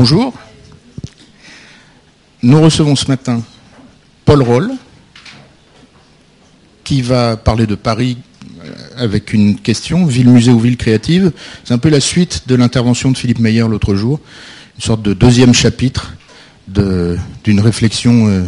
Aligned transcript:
Bonjour. 0.00 0.32
Nous 2.44 2.62
recevons 2.62 2.94
ce 2.94 3.08
matin 3.08 3.42
Paul 4.24 4.42
Roll, 4.42 4.70
qui 6.84 7.02
va 7.02 7.36
parler 7.36 7.66
de 7.66 7.74
Paris 7.74 8.16
euh, 8.62 8.70
avec 8.96 9.32
une 9.32 9.58
question, 9.58 10.06
ville-musée 10.06 10.52
ou 10.52 10.60
ville 10.60 10.76
créative. 10.76 11.32
C'est 11.64 11.74
un 11.74 11.78
peu 11.78 11.88
la 11.88 11.98
suite 11.98 12.44
de 12.46 12.54
l'intervention 12.54 13.10
de 13.10 13.18
Philippe 13.18 13.40
Meyer 13.40 13.66
l'autre 13.68 13.96
jour, 13.96 14.20
une 14.76 14.82
sorte 14.82 15.02
de 15.02 15.14
deuxième 15.14 15.52
chapitre 15.52 16.14
d'une 16.68 17.58
réflexion 17.58 18.28
euh, 18.28 18.44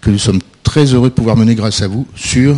que 0.00 0.08
nous 0.08 0.18
sommes 0.18 0.40
très 0.62 0.86
heureux 0.86 1.10
de 1.10 1.14
pouvoir 1.14 1.36
mener 1.36 1.54
grâce 1.54 1.82
à 1.82 1.86
vous 1.86 2.06
sur 2.16 2.56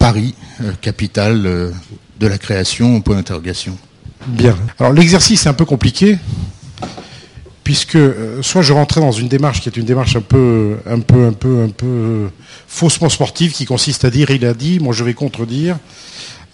Paris, 0.00 0.34
euh, 0.60 0.72
capitale 0.80 1.72
de 2.18 2.26
la 2.26 2.36
création, 2.36 3.00
point 3.00 3.14
d'interrogation. 3.14 3.78
Bien. 4.26 4.56
Alors 4.80 4.92
l'exercice 4.92 5.46
est 5.46 5.48
un 5.48 5.54
peu 5.54 5.64
compliqué 5.66 6.18
puisque 7.66 7.96
euh, 7.96 8.42
soit 8.42 8.62
je 8.62 8.72
rentrais 8.72 9.00
dans 9.00 9.10
une 9.10 9.26
démarche 9.26 9.60
qui 9.60 9.68
est 9.68 9.76
une 9.76 9.84
démarche 9.84 10.14
un 10.14 10.20
peu, 10.20 10.76
un 10.88 11.00
peu, 11.00 11.26
un 11.26 11.32
peu, 11.32 11.64
un 11.64 11.68
peu 11.68 12.28
faussement 12.68 13.08
sportive, 13.08 13.50
qui 13.50 13.64
consiste 13.64 14.04
à 14.04 14.10
dire 14.10 14.30
il 14.30 14.46
a 14.46 14.54
dit, 14.54 14.78
moi 14.78 14.94
je 14.94 15.02
vais 15.02 15.14
contredire. 15.14 15.76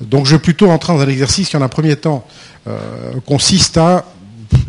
Donc 0.00 0.24
je 0.24 0.36
vais 0.36 0.38
plutôt 0.38 0.69
rentrer 0.69 0.95
dans 0.95 1.00
un 1.00 1.09
exercice 1.09 1.50
qui 1.50 1.56
en 1.59 1.60
un 1.60 1.69
premier 1.69 1.96
temps 1.96 2.27
euh, 2.66 2.78
consiste 3.27 3.77
à 3.77 4.06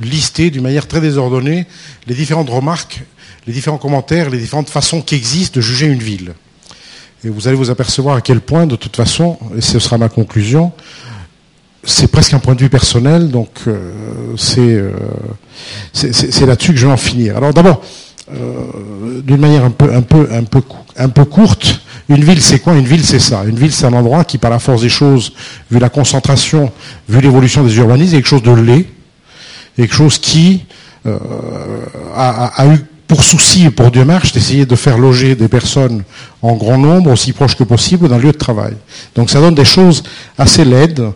lister 0.02 0.50
d'une 0.50 0.64
manière 0.64 0.86
très 0.86 1.00
désordonnée 1.00 1.66
les 2.08 2.14
différentes 2.14 2.50
remarques, 2.50 3.04
les 3.48 3.54
différents 3.54 3.78
commentaires, 3.78 4.30
les 4.30 4.38
différentes 4.38 4.70
façons 4.70 5.02
qui 5.02 5.16
existent 5.16 5.56
de 5.56 5.62
juger 5.62 5.86
une 5.86 6.04
ville. 6.04 6.34
Et 7.24 7.30
vous 7.30 7.48
allez 7.48 7.56
vous 7.56 7.70
apercevoir 7.70 8.18
à 8.18 8.22
quel 8.22 8.42
point, 8.42 8.68
de 8.68 8.76
toute 8.76 8.98
façon, 8.98 9.40
et 9.58 9.62
ce 9.62 9.80
sera 9.80 9.98
ma 9.98 10.10
conclusion, 10.10 10.74
c'est 11.84 12.08
presque 12.08 12.34
un 12.34 12.40
point 12.40 12.56
de 12.56 12.62
vue 12.62 12.70
personnel, 12.70 13.30
donc 13.30 13.50
euh, 13.68 13.92
euh, 14.58 14.92
c'est 15.92 16.46
là-dessus 16.46 16.74
que 16.74 16.80
je 16.80 16.88
vais 16.88 16.94
en 16.94 16.98
finir. 16.98 17.38
Alors 17.38 17.54
d'abord, 17.54 17.82
euh, 18.32 19.22
d'une 19.22 19.42
manière 19.42 19.66
un 19.66 19.72
peu, 19.72 19.94
un, 19.94 20.02
peu, 20.02 20.28
un, 20.32 20.44
peu, 20.44 20.62
un 20.98 21.10
peu 21.10 21.26
courte, 21.26 21.82
une 22.10 22.24
ville 22.24 22.42
c'est 22.42 22.60
quoi? 22.60 22.74
Une 22.76 22.86
ville 22.86 23.04
c'est 23.04 23.20
ça. 23.20 23.44
Une 23.46 23.58
ville 23.58 23.72
c'est 23.72 23.86
un 23.86 23.94
endroit 23.94 24.24
qui, 24.24 24.38
par 24.38 24.50
la 24.50 24.60
force 24.60 24.82
des 24.82 24.90
choses, 24.90 25.34
vu 25.70 25.80
la 25.80 25.90
concentration, 25.90 26.72
vu 27.10 27.20
l'évolution 27.20 27.64
des 27.64 27.76
urbanismes, 27.78 28.14
est 28.14 28.18
quelque 28.18 28.28
chose 28.28 28.44
de 28.44 28.52
laid, 28.52 28.86
quelque 29.76 29.96
chose 29.96 30.18
qui 30.18 30.66
a, 31.06 32.66
eu 32.68 32.80
pour 33.08 33.24
souci 33.24 33.66
et 33.66 33.70
pour 33.70 33.92
démarche 33.92 34.32
d'essayer 34.32 34.66
de 34.66 34.76
faire 34.76 34.98
loger 34.98 35.36
des 35.36 35.50
personnes 35.50 36.04
en 36.42 36.56
grand 36.56 36.78
nombre, 36.78 37.12
aussi 37.12 37.34
proches 37.34 37.56
que 37.56 37.66
possible, 37.66 38.08
le 38.08 38.18
lieu 38.18 38.32
de 38.32 38.38
travail. 38.38 38.74
Donc 39.16 39.30
ça 39.30 39.42
donne 39.42 39.56
des 39.56 39.66
choses 39.66 40.04
assez 40.38 40.64
laides, 40.64 41.12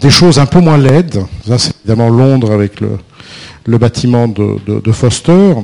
des 0.00 0.10
choses 0.10 0.38
un 0.38 0.46
peu 0.46 0.60
moins 0.60 0.78
laides. 0.78 1.22
Ça, 1.46 1.58
c'est 1.58 1.74
évidemment 1.80 2.08
Londres 2.08 2.52
avec 2.52 2.80
le, 2.80 3.78
bâtiment 3.78 4.28
de, 4.28 4.92
Foster. 4.92 5.54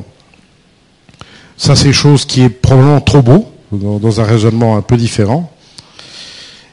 Ça, 1.56 1.74
c'est 1.74 1.92
chose 1.92 2.24
qui 2.24 2.42
est 2.42 2.48
probablement 2.50 3.00
trop 3.00 3.22
beau, 3.22 3.50
dans, 3.72 4.20
un 4.20 4.24
raisonnement 4.24 4.76
un 4.76 4.82
peu 4.82 4.96
différent. 4.96 5.50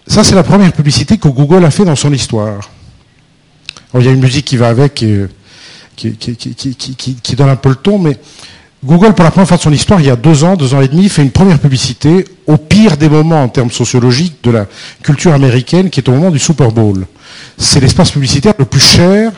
Ça, 0.05 0.23
c'est 0.23 0.36
la 0.36 0.44
première 0.44 0.73
publicité 0.73 1.17
que 1.17 1.30
Google 1.30 1.64
a 1.64 1.72
fait 1.72 1.86
dans 1.86 1.95
son 1.95 2.11
histoire. 2.11 2.70
il 3.95 4.05
y 4.05 4.08
a 4.09 4.11
une 4.11 4.20
musique 4.20 4.45
qui 4.45 4.58
va 4.58 4.67
avec 4.67 5.02
et, 5.02 5.27
qui, 5.95 6.16
qui, 6.16 7.36
donne 7.36 7.50
un 7.50 7.55
peu 7.55 7.70
le 7.70 7.75
ton, 7.75 7.98
mais 8.00 8.17
Google, 8.83 9.14
pour 9.14 9.23
la 9.23 9.31
première 9.31 9.48
fois 9.48 9.58
de 9.58 9.61
son 9.61 9.72
histoire, 9.72 10.02
il 10.02 10.08
y 10.08 10.09
a 10.09 10.17
deux 10.17 10.44
ans, 10.44 10.55
deux 10.58 10.73
ans 10.73 10.81
et 10.81 10.89
demi, 10.89 11.08
fait 11.08 11.22
une 11.22 11.31
première 11.31 11.59
publicité 11.59 12.25
au 12.48 12.58
pire 12.58 12.98
des 12.98 13.08
moments 13.08 13.44
en 13.44 13.48
termes 13.48 13.72
sociologiques 13.72 14.44
de 14.44 14.52
la 14.52 14.66
culture 15.02 15.33
américaine, 15.33 15.89
qui 15.89 16.02
est 16.02 16.09
au 16.09 16.11
moment 16.11 16.31
du 16.31 16.39
Super 16.39 16.72
Bowl. 16.72 17.05
C'est 17.57 17.79
l'espace 17.79 18.11
publicitaire 18.11 18.53
le 18.57 18.65
plus 18.65 18.79
cher 18.79 19.31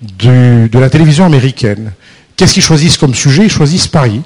de 0.00 0.78
la 0.78 0.90
télévision 0.90 1.24
américaine. 1.24 1.92
Qu'est-ce 2.36 2.54
qu'ils 2.54 2.62
choisissent 2.62 2.96
comme 2.96 3.14
sujet? 3.14 3.44
Ils 3.44 3.50
choisissent 3.50 3.86
Paris. 3.86 4.22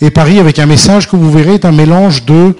Et 0.00 0.10
Paris, 0.10 0.38
avec 0.38 0.58
un 0.58 0.66
message 0.66 1.08
que 1.08 1.16
vous 1.16 1.30
verrez, 1.30 1.54
est 1.54 1.64
un 1.64 1.72
mélange 1.72 2.24
de 2.24 2.56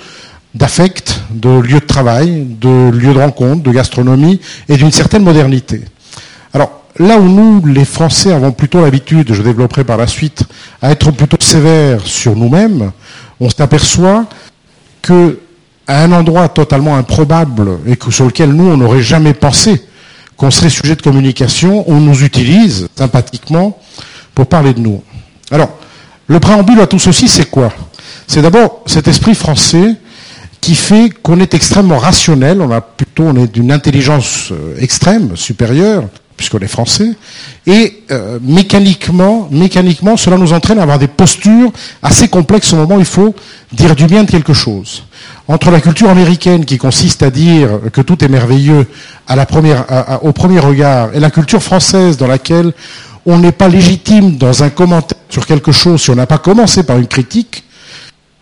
d'affect, 0.54 1.22
de 1.30 1.48
lieu 1.48 1.78
de 1.78 1.86
travail, 1.86 2.44
de 2.44 2.90
lieu 2.90 3.14
de 3.14 3.19
rencontre, 3.19 3.62
de 3.62 3.70
gastronomie 3.70 4.40
et 4.69 4.76
d'une 4.76 4.90
certaine 4.90 5.22
modernité. 5.22 5.82
Alors, 6.52 6.82
là 6.98 7.19
où 7.19 7.28
nous, 7.28 7.64
les 7.66 7.84
Français, 7.84 8.32
avons 8.32 8.50
plutôt 8.50 8.82
l'habitude, 8.82 9.32
je 9.32 9.42
développerai 9.42 9.84
par 9.84 9.96
la 9.96 10.08
suite, 10.08 10.42
à 10.82 10.90
être 10.90 11.12
plutôt 11.12 11.36
sévères 11.40 12.04
sur 12.04 12.34
nous-mêmes, 12.34 12.90
on 13.38 13.48
s'aperçoit 13.48 14.26
que 15.02 15.38
à 15.90 16.04
un 16.04 16.12
endroit 16.12 16.48
totalement 16.48 16.96
improbable 16.96 17.78
et 17.84 17.98
sur 18.10 18.24
lequel 18.24 18.52
nous, 18.52 18.68
on 18.70 18.76
n'aurait 18.76 19.02
jamais 19.02 19.34
pensé 19.34 19.82
qu'on 20.36 20.52
serait 20.52 20.70
sujet 20.70 20.94
de 20.94 21.02
communication, 21.02 21.84
on 21.88 21.98
nous 21.98 22.22
utilise 22.22 22.86
sympathiquement 22.94 23.76
pour 24.32 24.46
parler 24.46 24.72
de 24.72 24.78
nous. 24.78 25.02
Alors, 25.50 25.70
le 26.28 26.38
préambule 26.38 26.80
à 26.80 26.86
tout 26.86 27.00
ceci, 27.00 27.26
c'est 27.26 27.50
quoi? 27.50 27.72
C'est 28.28 28.40
d'abord 28.40 28.84
cet 28.86 29.08
esprit 29.08 29.34
français 29.34 29.96
qui 30.60 30.76
fait 30.76 31.10
qu'on 31.10 31.40
est 31.40 31.54
extrêmement 31.54 31.98
rationnel, 31.98 32.60
on 32.60 32.70
a 32.70 32.80
plutôt 32.80 33.24
on 33.24 33.34
est 33.34 33.52
d'une 33.52 33.72
intelligence 33.72 34.52
euh, 34.52 34.76
extrême, 34.78 35.36
supérieure, 35.36 36.04
puisqu'on 36.36 36.60
est 36.60 36.68
français, 36.68 37.16
et 37.66 38.04
euh, 38.12 38.38
mécaniquement, 38.42 39.48
mécaniquement, 39.50 40.16
cela 40.16 40.38
nous 40.38 40.52
entraîne 40.52 40.78
à 40.78 40.82
avoir 40.82 41.00
des 41.00 41.08
postures 41.08 41.72
assez 42.00 42.28
complexes 42.28 42.72
au 42.74 42.76
moment 42.76 42.94
où 42.94 43.00
il 43.00 43.04
faut 43.04 43.34
dire 43.72 43.96
du 43.96 44.06
bien 44.06 44.22
de 44.22 44.30
quelque 44.30 44.54
chose. 44.54 45.02
Entre 45.50 45.72
la 45.72 45.81
culture 45.81 46.09
américaine 46.09 46.65
qui 46.65 46.78
consiste 46.78 47.25
à 47.25 47.31
dire 47.31 47.81
que 47.93 48.03
tout 48.03 48.25
est 48.25 48.28
merveilleux 48.28 48.87
à 49.27 49.34
la 49.34 49.47
première, 49.47 49.84
au 50.22 50.31
premier 50.31 50.61
regard, 50.61 51.12
et 51.12 51.19
la 51.19 51.33
culture 51.33 51.61
française 51.61 52.16
dans 52.16 52.28
laquelle 52.28 52.72
on 53.27 53.37
n'est 53.37 53.50
pas 53.50 53.66
légitime 53.66 54.37
dans 54.37 54.62
un 54.62 54.71
commentaire 54.71 55.19
sur 55.28 55.47
quelque 55.47 55.72
chose 55.72 56.03
si 56.03 56.11
on 56.11 56.15
n'a 56.15 56.28
pas 56.28 56.38
commencé 56.38 56.84
par 56.84 56.99
une 56.99 57.09
critique, 57.09 57.65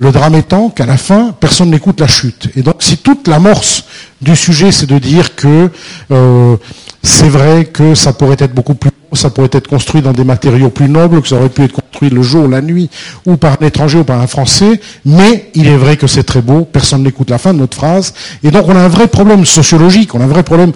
le 0.00 0.12
drame 0.12 0.34
étant 0.34 0.68
qu'à 0.68 0.84
la 0.84 0.98
fin, 0.98 1.32
personne 1.40 1.70
n'écoute 1.70 1.98
la 1.98 2.08
chute. 2.08 2.50
Et 2.56 2.60
donc, 2.60 2.76
si 2.80 2.98
toute 2.98 3.26
l'amorce 3.26 3.84
du 4.20 4.36
sujet, 4.36 4.70
c'est 4.70 4.84
de 4.84 4.98
dire 4.98 5.34
que 5.34 5.70
euh, 6.10 6.56
c'est 7.02 7.30
vrai 7.30 7.64
que 7.64 7.94
ça 7.94 8.12
pourrait 8.12 8.36
être 8.38 8.52
beaucoup 8.52 8.74
plus 8.74 8.90
ça 9.12 9.30
pourrait 9.30 9.50
être 9.52 9.68
construit 9.68 10.02
dans 10.02 10.12
des 10.12 10.24
matériaux 10.24 10.70
plus 10.70 10.88
nobles, 10.88 11.22
que 11.22 11.28
ça 11.28 11.36
aurait 11.36 11.48
pu 11.48 11.62
être 11.62 11.72
construit 11.72 12.10
le 12.10 12.22
jour, 12.22 12.48
la 12.48 12.60
nuit, 12.60 12.90
ou 13.26 13.36
par 13.36 13.56
un 13.60 13.66
étranger 13.66 13.98
ou 13.98 14.04
par 14.04 14.20
un 14.20 14.26
Français, 14.26 14.80
mais 15.04 15.50
il 15.54 15.66
est 15.66 15.76
vrai 15.76 15.96
que 15.96 16.06
c'est 16.06 16.24
très 16.24 16.42
beau, 16.42 16.64
personne 16.64 17.02
n'écoute 17.02 17.30
la 17.30 17.38
fin 17.38 17.54
de 17.54 17.58
notre 17.58 17.76
phrase, 17.76 18.14
et 18.42 18.50
donc 18.50 18.68
on 18.68 18.76
a 18.76 18.80
un 18.80 18.88
vrai 18.88 19.08
problème 19.08 19.44
sociologique, 19.46 20.14
on 20.14 20.20
a 20.20 20.24
un 20.24 20.28
vrai 20.28 20.42
problème 20.42 20.72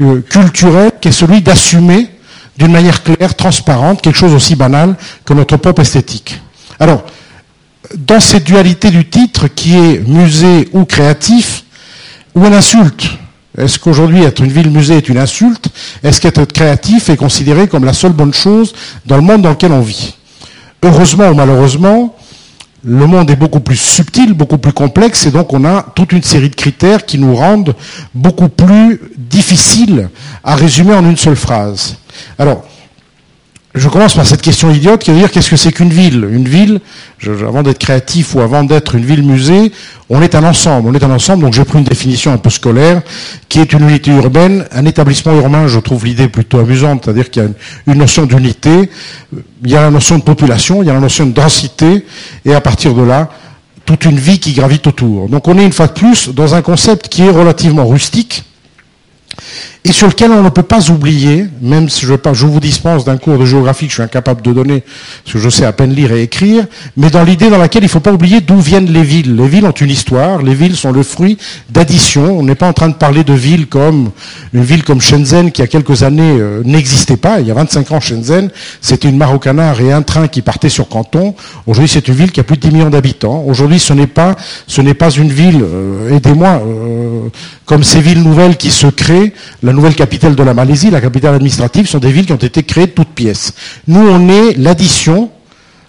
euh, 0.00 0.20
culturel, 0.20 0.92
qui 1.00 1.08
est 1.08 1.12
celui 1.12 1.42
d'assumer 1.42 2.08
d'une 2.56 2.72
manière 2.72 3.02
claire, 3.02 3.34
transparente, 3.34 4.02
quelque 4.02 4.18
chose 4.18 4.34
aussi 4.34 4.54
banal 4.54 4.96
que 5.24 5.34
notre 5.34 5.56
pop 5.56 5.78
esthétique. 5.78 6.40
Alors, 6.78 7.04
dans 7.96 8.20
cette 8.20 8.44
dualité 8.44 8.90
du 8.90 9.08
titre 9.08 9.48
qui 9.48 9.76
est 9.76 10.06
musée 10.06 10.68
ou 10.72 10.84
créatif, 10.84 11.64
ou 12.34 12.44
une 12.46 12.54
insulte, 12.54 13.10
est-ce 13.58 13.78
qu'aujourd'hui 13.78 14.22
être 14.22 14.42
une 14.42 14.50
ville-musée 14.50 14.96
est 14.96 15.08
une 15.08 15.18
insulte? 15.18 15.68
Est-ce 16.02 16.20
qu'être 16.20 16.44
créatif 16.44 17.10
est 17.10 17.16
considéré 17.16 17.68
comme 17.68 17.84
la 17.84 17.92
seule 17.92 18.12
bonne 18.12 18.32
chose 18.32 18.74
dans 19.04 19.16
le 19.16 19.22
monde 19.22 19.42
dans 19.42 19.50
lequel 19.50 19.72
on 19.72 19.80
vit? 19.80 20.14
Heureusement 20.82 21.28
ou 21.28 21.34
malheureusement, 21.34 22.16
le 22.84 23.06
monde 23.06 23.30
est 23.30 23.36
beaucoup 23.36 23.60
plus 23.60 23.76
subtil, 23.76 24.32
beaucoup 24.32 24.58
plus 24.58 24.72
complexe, 24.72 25.26
et 25.26 25.30
donc 25.30 25.52
on 25.52 25.64
a 25.64 25.82
toute 25.94 26.12
une 26.12 26.22
série 26.22 26.50
de 26.50 26.56
critères 26.56 27.04
qui 27.06 27.18
nous 27.18 27.36
rendent 27.36 27.74
beaucoup 28.14 28.48
plus 28.48 29.00
difficiles 29.16 30.08
à 30.42 30.56
résumer 30.56 30.94
en 30.94 31.04
une 31.04 31.16
seule 31.16 31.36
phrase. 31.36 31.96
Alors, 32.38 32.64
je 33.74 33.88
commence 33.88 34.14
par 34.14 34.26
cette 34.26 34.42
question 34.42 34.70
idiote 34.70 35.02
qui 35.02 35.10
veut 35.10 35.18
dire 35.18 35.30
qu'est-ce 35.30 35.48
que 35.48 35.56
c'est 35.56 35.72
qu'une 35.72 35.88
ville? 35.88 36.28
Une 36.30 36.46
ville, 36.46 36.80
avant 37.26 37.62
d'être 37.62 37.78
créatif 37.78 38.34
ou 38.34 38.40
avant 38.40 38.64
d'être 38.64 38.96
une 38.96 39.04
ville-musée, 39.04 39.72
on 40.10 40.20
est 40.20 40.34
un 40.34 40.44
ensemble. 40.44 40.90
On 40.90 40.94
est 40.94 41.02
un 41.02 41.10
ensemble, 41.10 41.44
donc 41.44 41.54
j'ai 41.54 41.64
pris 41.64 41.78
une 41.78 41.84
définition 41.84 42.32
un 42.32 42.36
peu 42.36 42.50
scolaire, 42.50 43.00
qui 43.48 43.60
est 43.60 43.72
une 43.72 43.88
unité 43.88 44.10
urbaine. 44.10 44.66
Un 44.72 44.84
établissement 44.84 45.34
urbain, 45.34 45.68
je 45.68 45.78
trouve 45.78 46.04
l'idée 46.04 46.28
plutôt 46.28 46.58
amusante, 46.58 47.04
c'est-à-dire 47.04 47.30
qu'il 47.30 47.42
y 47.42 47.46
a 47.46 47.48
une, 47.86 47.98
notion 47.98 48.26
d'unité, 48.26 48.90
il 49.64 49.70
y 49.70 49.76
a 49.76 49.80
la 49.80 49.90
notion 49.90 50.18
de 50.18 50.22
population, 50.22 50.82
il 50.82 50.88
y 50.88 50.90
a 50.90 50.94
la 50.94 51.00
notion 51.00 51.24
de 51.24 51.32
densité, 51.32 52.04
et 52.44 52.52
à 52.52 52.60
partir 52.60 52.92
de 52.92 53.02
là, 53.02 53.30
toute 53.86 54.04
une 54.04 54.18
vie 54.18 54.38
qui 54.38 54.52
gravite 54.52 54.86
autour. 54.86 55.30
Donc 55.30 55.48
on 55.48 55.58
est 55.58 55.64
une 55.64 55.72
fois 55.72 55.86
de 55.86 55.92
plus 55.92 56.28
dans 56.28 56.54
un 56.54 56.60
concept 56.60 57.08
qui 57.08 57.22
est 57.22 57.30
relativement 57.30 57.86
rustique, 57.86 58.44
et 59.84 59.90
sur 59.90 60.06
lequel 60.06 60.30
on 60.30 60.42
ne 60.42 60.48
peut 60.48 60.62
pas 60.62 60.90
oublier, 60.90 61.46
même 61.60 61.88
si 61.88 62.06
je, 62.06 62.14
je 62.32 62.46
vous 62.46 62.60
dispense 62.60 63.04
d'un 63.04 63.16
cours 63.16 63.36
de 63.36 63.44
géographie 63.44 63.86
que 63.86 63.90
je 63.90 63.94
suis 63.96 64.02
incapable 64.02 64.40
de 64.40 64.52
donner, 64.52 64.84
parce 65.24 65.34
que 65.34 65.38
je 65.40 65.48
sais 65.48 65.64
à 65.64 65.72
peine 65.72 65.92
lire 65.92 66.12
et 66.12 66.22
écrire, 66.22 66.66
mais 66.96 67.10
dans 67.10 67.24
l'idée 67.24 67.50
dans 67.50 67.58
laquelle 67.58 67.82
il 67.82 67.86
ne 67.86 67.90
faut 67.90 67.98
pas 67.98 68.12
oublier 68.12 68.40
d'où 68.40 68.60
viennent 68.60 68.92
les 68.92 69.02
villes. 69.02 69.34
Les 69.34 69.48
villes 69.48 69.66
ont 69.66 69.72
une 69.72 69.90
histoire, 69.90 70.40
les 70.40 70.54
villes 70.54 70.76
sont 70.76 70.92
le 70.92 71.02
fruit 71.02 71.36
d'addition. 71.68 72.38
On 72.38 72.44
n'est 72.44 72.54
pas 72.54 72.68
en 72.68 72.72
train 72.72 72.90
de 72.90 72.94
parler 72.94 73.24
de 73.24 73.32
villes 73.32 73.66
comme 73.66 74.10
une 74.52 74.62
ville 74.62 74.84
comme 74.84 75.00
Shenzhen 75.00 75.50
qui, 75.50 75.62
il 75.62 75.64
y 75.64 75.64
a 75.64 75.68
quelques 75.68 76.04
années, 76.04 76.36
euh, 76.38 76.62
n'existait 76.64 77.16
pas. 77.16 77.40
Il 77.40 77.48
y 77.48 77.50
a 77.50 77.54
25 77.54 77.90
ans, 77.90 78.00
Shenzhen, 78.00 78.50
c'était 78.80 79.08
une 79.08 79.16
Marocanar 79.16 79.80
et 79.80 79.92
un 79.92 80.02
train 80.02 80.28
qui 80.28 80.42
partait 80.42 80.68
sur 80.68 80.88
Canton. 80.88 81.34
Aujourd'hui, 81.66 81.88
c'est 81.92 82.06
une 82.06 82.14
ville 82.14 82.30
qui 82.30 82.38
a 82.38 82.44
plus 82.44 82.56
de 82.56 82.62
10 82.62 82.70
millions 82.70 82.90
d'habitants. 82.90 83.44
Aujourd'hui, 83.48 83.80
ce 83.80 83.92
n'est 83.92 84.06
pas, 84.06 84.36
ce 84.68 84.80
n'est 84.80 84.94
pas 84.94 85.10
une 85.10 85.30
ville, 85.32 85.60
euh, 85.62 86.16
aidez-moi, 86.16 86.62
euh, 86.64 87.28
comme 87.66 87.82
ces 87.82 88.00
villes 88.00 88.22
nouvelles 88.22 88.56
qui 88.56 88.70
se 88.70 88.86
créent. 88.86 89.32
La 89.72 89.76
nouvelle 89.76 89.94
capitale 89.94 90.34
de 90.34 90.42
la 90.42 90.52
Malaisie, 90.52 90.90
la 90.90 91.00
capitale 91.00 91.34
administrative, 91.34 91.88
sont 91.88 91.98
des 91.98 92.12
villes 92.12 92.26
qui 92.26 92.32
ont 92.34 92.36
été 92.36 92.62
créées 92.62 92.88
de 92.88 92.92
toutes 92.92 93.08
pièces. 93.08 93.54
Nous, 93.88 94.06
on 94.06 94.28
est 94.28 94.58
l'addition 94.58 95.30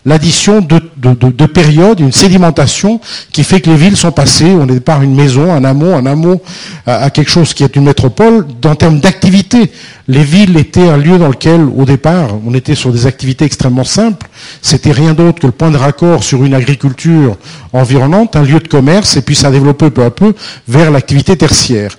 l'addition 0.05 0.59
de, 0.59 0.81
de, 0.97 1.45
périodes, 1.45 2.01
une 2.01 2.11
sédimentation 2.11 2.99
qui 3.31 3.45
fait 3.45 3.61
que 3.61 3.69
les 3.69 3.77
villes 3.77 3.95
sont 3.95 4.11
passées, 4.11 4.51
on 4.51 4.67
est 4.67 4.81
par 4.81 5.01
une 5.01 5.15
maison, 5.15 5.53
un 5.53 5.63
amont, 5.63 5.95
un 5.95 6.05
amont 6.05 6.41
à, 6.85 7.09
quelque 7.09 7.31
chose 7.31 7.53
qui 7.53 7.63
est 7.63 7.77
une 7.77 7.85
métropole, 7.85 8.45
en 8.65 8.75
termes 8.75 8.99
d'activité. 8.99 9.71
Les 10.09 10.23
villes 10.23 10.57
étaient 10.57 10.89
un 10.89 10.97
lieu 10.97 11.17
dans 11.17 11.29
lequel, 11.29 11.61
au 11.61 11.85
départ, 11.85 12.31
on 12.45 12.53
était 12.53 12.75
sur 12.75 12.91
des 12.91 13.05
activités 13.05 13.45
extrêmement 13.45 13.85
simples. 13.85 14.27
C'était 14.61 14.91
rien 14.91 15.13
d'autre 15.13 15.39
que 15.39 15.47
le 15.47 15.53
point 15.53 15.71
de 15.71 15.77
raccord 15.77 16.25
sur 16.25 16.43
une 16.43 16.53
agriculture 16.53 17.37
environnante, 17.71 18.35
un 18.35 18.43
lieu 18.43 18.59
de 18.59 18.67
commerce, 18.67 19.15
et 19.15 19.21
puis 19.21 19.35
ça 19.35 19.47
a 19.47 19.51
développé 19.51 19.89
peu 19.89 20.03
à 20.03 20.11
peu 20.11 20.33
vers 20.67 20.91
l'activité 20.91 21.37
tertiaire. 21.37 21.97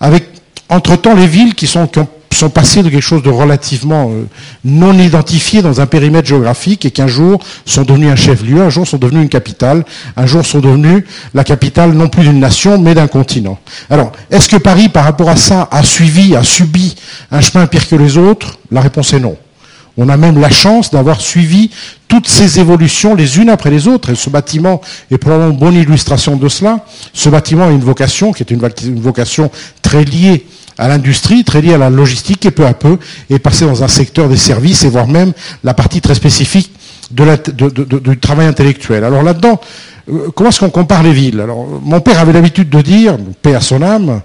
Avec, 0.00 0.33
entre-temps, 0.68 1.14
les 1.14 1.26
villes 1.26 1.54
qui 1.54 1.66
sont, 1.66 1.88
passés 2.52 2.82
de 2.82 2.90
quelque 2.90 3.00
chose 3.00 3.22
de 3.22 3.30
relativement 3.30 4.10
euh, 4.10 4.24
non 4.64 4.98
identifié 4.98 5.62
dans 5.62 5.80
un 5.80 5.86
périmètre 5.86 6.28
géographique 6.28 6.84
et 6.84 6.90
qu'un 6.90 7.06
jour 7.06 7.38
sont 7.64 7.82
devenus 7.82 8.10
un 8.10 8.16
chef-lieu, 8.16 8.60
un 8.60 8.70
jour 8.70 8.86
sont 8.86 8.98
devenus 8.98 9.22
une 9.22 9.28
capitale, 9.28 9.84
un 10.16 10.26
jour 10.26 10.44
sont 10.44 10.58
devenus 10.58 11.04
la 11.32 11.44
capitale 11.44 11.92
non 11.92 12.08
plus 12.08 12.22
d'une 12.22 12.40
nation 12.40 12.78
mais 12.78 12.94
d'un 12.94 13.06
continent. 13.06 13.58
Alors, 13.88 14.12
est-ce 14.30 14.48
que 14.48 14.56
Paris, 14.56 14.88
par 14.88 15.04
rapport 15.04 15.30
à 15.30 15.36
ça, 15.36 15.68
a 15.70 15.82
suivi, 15.82 16.36
a 16.36 16.42
subi 16.42 16.96
un 17.30 17.40
chemin 17.40 17.66
pire 17.66 17.88
que 17.88 17.96
les 17.96 18.18
autres? 18.18 18.58
La 18.70 18.80
réponse 18.80 19.12
est 19.12 19.20
non. 19.20 19.36
On 19.96 20.08
a 20.08 20.16
même 20.16 20.40
la 20.40 20.50
chance 20.50 20.90
d'avoir 20.90 21.20
suivi 21.20 21.70
toutes 22.08 22.28
ces 22.28 22.58
évolutions 22.58 23.14
les 23.14 23.38
unes 23.38 23.48
après 23.48 23.70
les 23.70 23.86
autres. 23.86 24.10
Et 24.10 24.14
ce 24.14 24.28
bâtiment 24.28 24.80
est 25.10 25.18
probablement 25.18 25.52
une 25.52 25.58
bonne 25.58 25.74
illustration 25.74 26.36
de 26.36 26.48
cela. 26.48 26.84
Ce 27.12 27.28
bâtiment 27.28 27.66
a 27.66 27.70
une 27.70 27.84
vocation 27.84 28.32
qui 28.32 28.42
est 28.42 28.50
une, 28.50 29.00
vocation 29.00 29.50
très 29.82 30.04
liée 30.04 30.46
à 30.78 30.88
l'industrie, 30.88 31.44
très 31.44 31.60
liée 31.60 31.74
à 31.74 31.78
la 31.78 31.90
logistique, 31.90 32.44
et 32.46 32.50
peu 32.50 32.66
à 32.66 32.74
peu 32.74 32.98
est 33.30 33.38
passé 33.38 33.64
dans 33.64 33.82
un 33.82 33.88
secteur 33.88 34.28
des 34.28 34.36
services, 34.36 34.84
et 34.84 34.88
voire 34.88 35.06
même 35.06 35.32
la 35.62 35.74
partie 35.74 36.00
très 36.00 36.14
spécifique 36.14 36.70
du 37.10 38.18
travail 38.18 38.46
intellectuel. 38.46 39.04
Alors 39.04 39.22
là-dedans, 39.22 39.60
euh, 40.10 40.30
comment 40.34 40.50
est-ce 40.50 40.60
qu'on 40.60 40.70
compare 40.70 41.02
les 41.02 41.12
villes? 41.12 41.40
Alors, 41.40 41.66
mon 41.82 42.00
père 42.00 42.18
avait 42.18 42.32
l'habitude 42.32 42.68
de 42.68 42.80
dire, 42.80 43.16
paix 43.42 43.54
à 43.54 43.60
son 43.60 43.82
âme, 43.82 44.20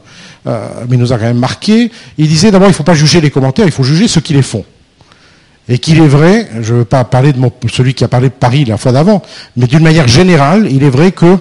euh, 0.47 0.67
mais 0.87 0.95
il 0.95 0.99
nous 0.99 1.13
a 1.13 1.17
quand 1.17 1.25
même 1.25 1.37
marqué, 1.39 1.91
il 2.17 2.27
disait 2.27 2.51
d'abord, 2.51 2.67
il 2.67 2.71
ne 2.71 2.75
faut 2.75 2.83
pas 2.83 2.95
juger 2.95 3.21
les 3.21 3.29
commentaires, 3.29 3.65
il 3.65 3.71
faut 3.71 3.83
juger 3.83 4.07
ceux 4.07 4.21
qui 4.21 4.33
les 4.33 4.41
font. 4.41 4.65
Et 5.67 5.77
qu'il 5.77 5.99
est 5.99 6.07
vrai, 6.07 6.49
je 6.61 6.73
ne 6.73 6.79
veux 6.79 6.85
pas 6.85 7.03
parler 7.03 7.31
de 7.31 7.39
celui 7.71 7.93
qui 7.93 8.03
a 8.03 8.07
parlé 8.07 8.29
de 8.29 8.33
Paris 8.33 8.65
la 8.65 8.77
fois 8.77 8.91
d'avant, 8.91 9.21
mais 9.55 9.67
d'une 9.67 9.83
manière 9.83 10.07
générale, 10.07 10.67
il 10.71 10.83
est 10.83 10.89
vrai 10.89 11.11
que 11.11 11.37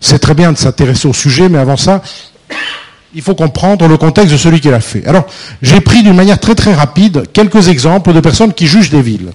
c'est 0.00 0.20
très 0.20 0.34
bien 0.34 0.52
de 0.52 0.58
s'intéresser 0.58 1.08
au 1.08 1.12
sujet, 1.12 1.48
mais 1.48 1.58
avant 1.58 1.76
ça, 1.76 2.00
il 3.14 3.22
faut 3.22 3.34
comprendre 3.34 3.86
le 3.88 3.96
contexte 3.96 4.32
de 4.32 4.38
celui 4.38 4.60
qui 4.60 4.68
l'a 4.68 4.80
fait. 4.80 5.06
Alors, 5.06 5.26
j'ai 5.60 5.80
pris 5.80 6.02
d'une 6.02 6.14
manière 6.14 6.38
très 6.38 6.54
très 6.54 6.74
rapide 6.74 7.24
quelques 7.32 7.68
exemples 7.68 8.12
de 8.12 8.20
personnes 8.20 8.52
qui 8.52 8.66
jugent 8.66 8.90
des 8.90 9.02
villes. 9.02 9.32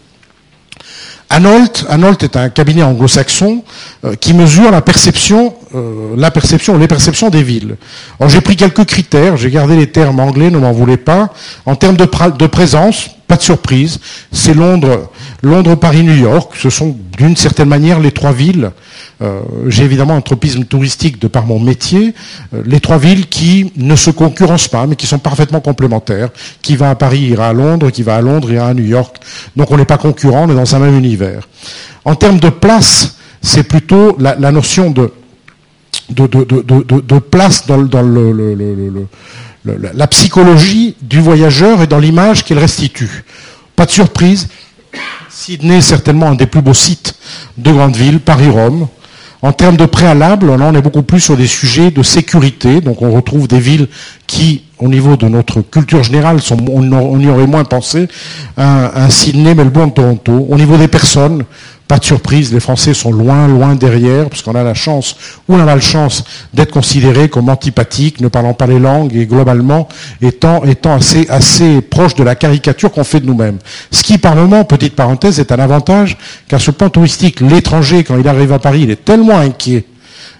Anolt, 1.29 1.85
Anolt 1.89 2.23
est 2.23 2.37
un 2.37 2.49
cabinet 2.49 2.83
anglo-saxon 2.83 3.63
euh, 4.05 4.15
qui 4.15 4.33
mesure 4.33 4.71
la 4.71 4.81
perception, 4.81 5.53
euh, 5.75 6.15
la 6.15 6.31
perception, 6.31 6.77
les 6.77 6.87
perceptions 6.87 7.29
des 7.29 7.43
villes. 7.43 7.75
Alors 8.19 8.29
j'ai 8.29 8.39
pris 8.39 8.55
quelques 8.55 8.85
critères, 8.85 9.35
j'ai 9.35 9.51
gardé 9.51 9.75
les 9.75 9.87
termes 9.87 10.21
anglais, 10.21 10.49
ne 10.49 10.57
m'en 10.57 10.71
voulez 10.71 10.95
pas. 10.95 11.33
En 11.65 11.75
termes 11.75 11.97
de, 11.97 12.07
de 12.37 12.47
présence, 12.47 13.09
pas 13.27 13.35
de 13.35 13.41
surprise, 13.41 13.99
c'est 14.31 14.53
Londres, 14.53 15.09
Londres, 15.43 15.75
Paris, 15.75 16.03
New 16.03 16.15
York. 16.15 16.53
Ce 16.57 16.69
sont 16.69 16.95
d'une 17.17 17.35
certaine 17.35 17.67
manière 17.67 17.99
les 17.99 18.11
trois 18.11 18.31
villes. 18.31 18.71
Euh, 19.21 19.41
j'ai 19.67 19.83
évidemment 19.83 20.15
un 20.15 20.21
tropisme 20.21 20.63
touristique 20.63 21.19
de 21.19 21.27
par 21.27 21.45
mon 21.45 21.59
métier. 21.59 22.13
Euh, 22.53 22.61
les 22.65 22.79
trois 22.79 22.97
villes 22.97 23.27
qui 23.27 23.73
ne 23.75 23.95
se 23.97 24.11
concurrencent 24.11 24.69
pas, 24.69 24.87
mais 24.87 24.95
qui 24.95 25.07
sont 25.07 25.19
parfaitement 25.19 25.59
complémentaires. 25.59 26.29
Qui 26.61 26.77
va 26.77 26.89
à 26.91 26.95
Paris 26.95 27.19
ira 27.19 27.49
à 27.49 27.53
Londres, 27.53 27.89
qui 27.89 28.01
va 28.01 28.15
à 28.15 28.21
Londres 28.21 28.51
ira 28.51 28.69
à 28.69 28.73
New 28.73 28.85
York. 28.85 29.17
Donc 29.57 29.71
on 29.71 29.77
n'est 29.77 29.85
pas 29.85 29.97
concurrents, 29.97 30.45
on 30.47 30.51
est 30.51 30.55
dans 30.55 30.75
un 30.75 30.79
même 30.79 30.97
univers. 30.97 31.47
En 32.05 32.15
termes 32.15 32.39
de 32.39 32.49
place, 32.49 33.17
c'est 33.41 33.63
plutôt 33.63 34.15
la, 34.19 34.35
notion 34.51 34.91
de 34.91 35.11
de, 36.09 36.25
de, 36.25 37.19
place 37.19 37.67
dans, 37.67 37.81
dans 37.83 38.01
le, 38.01 39.05
la 39.93 40.07
psychologie 40.07 40.95
du 41.01 41.19
voyageur 41.19 41.81
et 41.81 41.87
dans 41.87 41.99
l'image 41.99 42.43
qu'il 42.43 42.57
restitue. 42.57 43.23
Pas 43.75 43.85
de 43.85 43.91
surprise, 43.91 44.47
Sydney 45.29 45.77
est 45.77 45.81
certainement 45.81 46.27
un 46.27 46.35
des 46.35 46.47
plus 46.47 46.61
beaux 46.61 46.73
sites 46.73 47.13
de 47.57 47.71
grande 47.71 47.95
ville, 47.95 48.19
Paris-Rome. 48.19 48.87
En 49.43 49.53
termes 49.53 49.77
de 49.77 49.85
préalable, 49.85 50.49
on 50.49 50.73
est 50.73 50.81
beaucoup 50.81 51.03
plus 51.03 51.19
sur 51.19 51.37
des 51.37 51.45
sujets 51.45 51.91
de 51.91 52.01
sécurité, 52.01 52.81
donc 52.81 53.03
on 53.03 53.11
retrouve 53.11 53.47
des 53.47 53.59
villes 53.59 53.87
qui, 54.25 54.63
au 54.79 54.87
niveau 54.87 55.15
de 55.15 55.27
notre 55.27 55.61
culture 55.61 56.03
générale, 56.03 56.39
on, 56.49 57.19
y 57.19 57.29
aurait 57.29 57.45
moins 57.45 57.63
pensé, 57.63 58.07
un, 58.57 58.91
un 58.95 59.09
Sydney, 59.11 59.53
Melbourne, 59.53 59.93
Toronto. 59.93 60.47
Au 60.49 60.55
niveau 60.55 60.75
des 60.77 60.87
personnes, 60.87 61.43
pas 61.87 61.99
de 61.99 62.05
surprise, 62.05 62.53
les 62.53 62.59
Français 62.59 62.93
sont 62.93 63.11
loin, 63.11 63.47
loin 63.47 63.75
derrière, 63.75 64.29
parce 64.29 64.41
qu'on 64.41 64.55
a 64.55 64.63
la 64.63 64.73
chance, 64.73 65.15
ou 65.47 65.55
la 65.55 65.79
chance 65.79 66.23
d'être 66.53 66.71
considérés 66.71 67.29
comme 67.29 67.47
antipathiques, 67.49 68.19
ne 68.19 68.27
parlant 68.27 68.53
pas 68.53 68.67
les 68.67 68.79
langues, 68.79 69.15
et 69.15 69.25
globalement 69.25 69.87
étant, 70.21 70.63
étant 70.65 70.95
assez, 70.95 71.25
assez 71.29 71.81
proche 71.81 72.15
de 72.15 72.23
la 72.23 72.35
caricature 72.35 72.91
qu'on 72.91 73.05
fait 73.05 73.21
de 73.21 73.25
nous-mêmes. 73.25 73.57
Ce 73.91 74.03
qui, 74.03 74.17
par 74.17 74.35
moment, 74.35 74.65
petite 74.65 74.95
parenthèse, 74.95 75.39
est 75.39 75.51
un 75.51 75.59
avantage, 75.59 76.17
car 76.49 76.59
ce 76.59 76.71
point 76.71 76.89
touristique, 76.89 77.39
l'étranger, 77.39 78.03
quand 78.03 78.17
il 78.17 78.27
arrive 78.27 78.51
à 78.51 78.59
Paris, 78.59 78.81
il 78.83 78.91
est 78.91 79.05
tellement 79.05 79.37
inquiet 79.37 79.85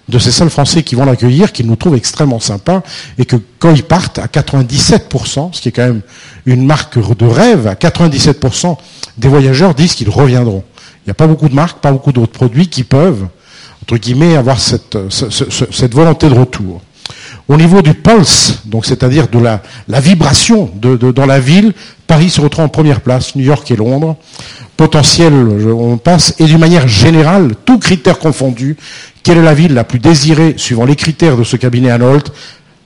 de 0.10 0.20
ces 0.20 0.32
seuls 0.32 0.50
Français 0.50 0.84
qui 0.84 0.96
vont 0.96 1.06
l'accueillir, 1.06 1.52
qu'il 1.52 1.68
nous 1.68 1.76
trouve 1.76 1.96
extrêmement 1.96 2.40
sympa, 2.40 2.84
et 3.18 3.26
que 3.26 3.38
quand 3.60 3.74
ils 3.74 3.84
partent 3.84 4.20
à 4.20 4.28
97%, 4.28 5.54
ce 5.54 5.62
qui 5.62 5.70
est 5.70 5.72
quand 5.72 5.86
même 5.86 6.02
une 6.46 6.66
marque 6.66 6.98
de 7.18 7.26
rêve, 7.26 7.68
à 7.68 7.74
97% 7.74 8.78
des 9.18 9.28
voyageurs 9.28 9.74
disent 9.74 9.96
qu'ils 9.96 10.10
reviendront. 10.10 10.64
Il 11.08 11.12
n'y 11.12 11.14
a 11.14 11.16
pas 11.16 11.28
beaucoup 11.28 11.48
de 11.48 11.56
marques, 11.56 11.80
pas 11.80 11.94
beaucoup 11.94 12.12
d'autres 12.12 12.34
produits 12.34 12.68
qui 12.68 12.84
peuvent, 12.84 13.28
entre 13.82 13.96
guillemets, 13.96 14.36
avoir 14.36 14.60
cette, 14.60 14.98
volonté 15.94 16.28
de 16.28 16.34
retour. 16.34 16.82
Au 17.48 17.56
niveau 17.56 17.82
du 17.82 17.94
pulse, 17.94 18.60
donc 18.66 18.86
c'est-à-dire 18.86 19.30
de 19.30 19.40
la, 19.40 19.62
vibration 20.02 20.70
dans 20.76 21.26
la 21.26 21.40
ville, 21.40 21.74
Paris 22.08 22.30
se 22.30 22.42
retrouve 22.42 22.66
en 22.66 22.68
première 22.68 23.00
place, 23.00 23.38
New 23.38 23.46
York 23.46 23.72
et 23.72 23.78
Londres. 23.78 24.18
Potentiel, 24.76 25.32
on 25.34 25.96
passe, 25.96 26.36
et 26.40 26.44
d'une 26.44 26.60
manière 26.60 26.90
générale, 26.90 27.54
tous 27.64 27.80
critères 27.80 28.20
confondus, 28.20 28.76
quelle 29.24 29.38
est 29.38 29.44
la 29.44 29.54
ville 29.54 29.74
la 29.74 29.86
plus 29.86 30.00
désirée 30.00 30.56
suivant 30.58 30.84
les 30.84 30.98
critères 30.98 31.38
de 31.38 31.46
ce 31.46 31.56
cabinet 31.56 31.90
Anholt 31.90 32.34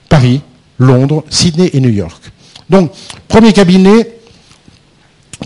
Paris, 0.09 0.41
Londres, 0.77 1.23
Sydney 1.31 1.71
et 1.73 1.79
New 1.79 1.89
York. 1.89 2.21
Donc, 2.69 2.91
premier 3.27 3.51
cabinet, 3.51 4.20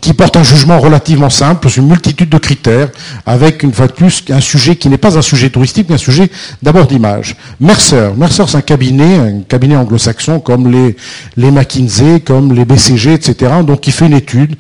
qui 0.01 0.13
porte 0.13 0.35
un 0.37 0.43
jugement 0.43 0.79
relativement 0.79 1.29
simple, 1.29 1.69
sur 1.69 1.81
une 1.81 1.89
multitude 1.89 2.29
de 2.29 2.37
critères, 2.37 2.89
avec 3.25 3.63
une 3.63 3.73
fois 3.73 3.87
de 3.87 3.93
un 4.33 4.41
sujet 4.41 4.75
qui 4.75 4.89
n'est 4.89 4.97
pas 4.97 5.17
un 5.17 5.21
sujet 5.21 5.49
touristique, 5.49 5.87
mais 5.89 5.95
un 5.95 5.99
sujet 5.99 6.29
d'abord 6.61 6.85
d'image. 6.85 7.35
Mercer, 7.59 8.11
Mercer 8.15 8.43
c'est 8.47 8.57
un 8.57 8.61
cabinet, 8.61 9.15
un 9.15 9.41
cabinet 9.41 9.75
anglo-saxon 9.75 10.39
comme 10.39 10.69
les, 10.69 10.95
les 11.37 11.51
McKinsey, 11.51 12.19
comme 12.19 12.53
les 12.53 12.65
BCG, 12.65 13.13
etc. 13.13 13.51
Donc 13.65 13.81
qui 13.81 13.91
fait 13.91 14.07
une 14.07 14.13
étude 14.13 14.55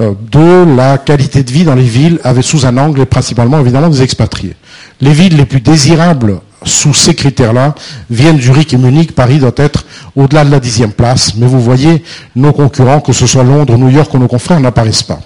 euh, 0.00 0.12
de 0.30 0.76
la 0.76 0.98
qualité 0.98 1.42
de 1.42 1.50
vie 1.50 1.64
dans 1.64 1.74
les 1.74 1.82
villes, 1.82 2.18
avec 2.22 2.44
sous 2.44 2.66
un 2.66 2.76
angle 2.76 3.06
principalement 3.06 3.58
évidemment 3.60 3.88
des 3.88 4.02
expatriés. 4.02 4.56
Les 5.00 5.12
villes 5.12 5.36
les 5.36 5.46
plus 5.46 5.60
désirables 5.60 6.40
sous 6.64 6.94
ces 6.94 7.14
critères-là, 7.14 7.74
viennent 8.10 8.40
Zurich 8.40 8.72
et 8.72 8.76
Munich, 8.76 9.14
Paris 9.14 9.38
doit 9.38 9.52
être 9.56 9.84
au-delà 10.16 10.44
de 10.44 10.50
la 10.50 10.60
dixième 10.60 10.92
place. 10.92 11.34
Mais 11.36 11.46
vous 11.46 11.60
voyez, 11.60 12.02
nos 12.34 12.52
concurrents, 12.52 13.00
que 13.00 13.12
ce 13.12 13.26
soit 13.26 13.44
Londres, 13.44 13.76
New 13.76 13.90
York 13.90 14.12
ou 14.14 14.18
nos 14.18 14.28
confrères, 14.28 14.60
n'apparaissent 14.60 15.02
pas. 15.02 15.20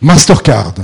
Mastercard. 0.00 0.74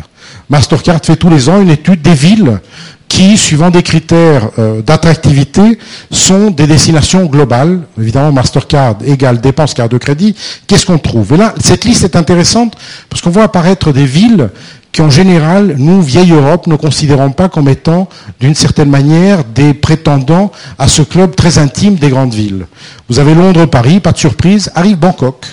Mastercard 0.48 1.00
fait 1.02 1.16
tous 1.16 1.30
les 1.30 1.48
ans 1.48 1.60
une 1.60 1.70
étude 1.70 2.02
des 2.02 2.14
villes 2.14 2.60
qui, 3.08 3.36
suivant 3.36 3.70
des 3.70 3.82
critères 3.82 4.50
euh, 4.58 4.82
d'attractivité, 4.82 5.78
sont 6.10 6.50
des 6.50 6.66
destinations 6.66 7.24
globales. 7.26 7.80
Évidemment, 7.98 8.32
Mastercard 8.32 8.96
égale 9.04 9.40
dépense 9.40 9.74
carte 9.74 9.92
de 9.92 9.98
crédit. 9.98 10.34
Qu'est-ce 10.66 10.86
qu'on 10.86 10.98
trouve? 10.98 11.32
Et 11.34 11.36
là, 11.36 11.54
cette 11.62 11.84
liste 11.84 12.04
est 12.04 12.16
intéressante 12.16 12.76
parce 13.08 13.22
qu'on 13.22 13.30
voit 13.30 13.44
apparaître 13.44 13.92
des 13.92 14.06
villes 14.06 14.50
qu'en 14.96 15.10
général, 15.10 15.74
nous, 15.78 16.00
vieille 16.00 16.32
Europe, 16.32 16.66
ne 16.66 16.76
considérons 16.76 17.30
pas 17.30 17.48
comme 17.48 17.68
étant, 17.68 18.08
d'une 18.40 18.54
certaine 18.54 18.88
manière, 18.88 19.44
des 19.44 19.74
prétendants 19.74 20.50
à 20.78 20.88
ce 20.88 21.02
club 21.02 21.34
très 21.34 21.58
intime 21.58 21.96
des 21.96 22.08
grandes 22.08 22.32
villes. 22.34 22.66
Vous 23.08 23.18
avez 23.18 23.34
Londres, 23.34 23.66
Paris, 23.66 24.00
pas 24.00 24.12
de 24.12 24.18
surprise, 24.18 24.70
arrive 24.74 24.96
Bangkok, 24.98 25.46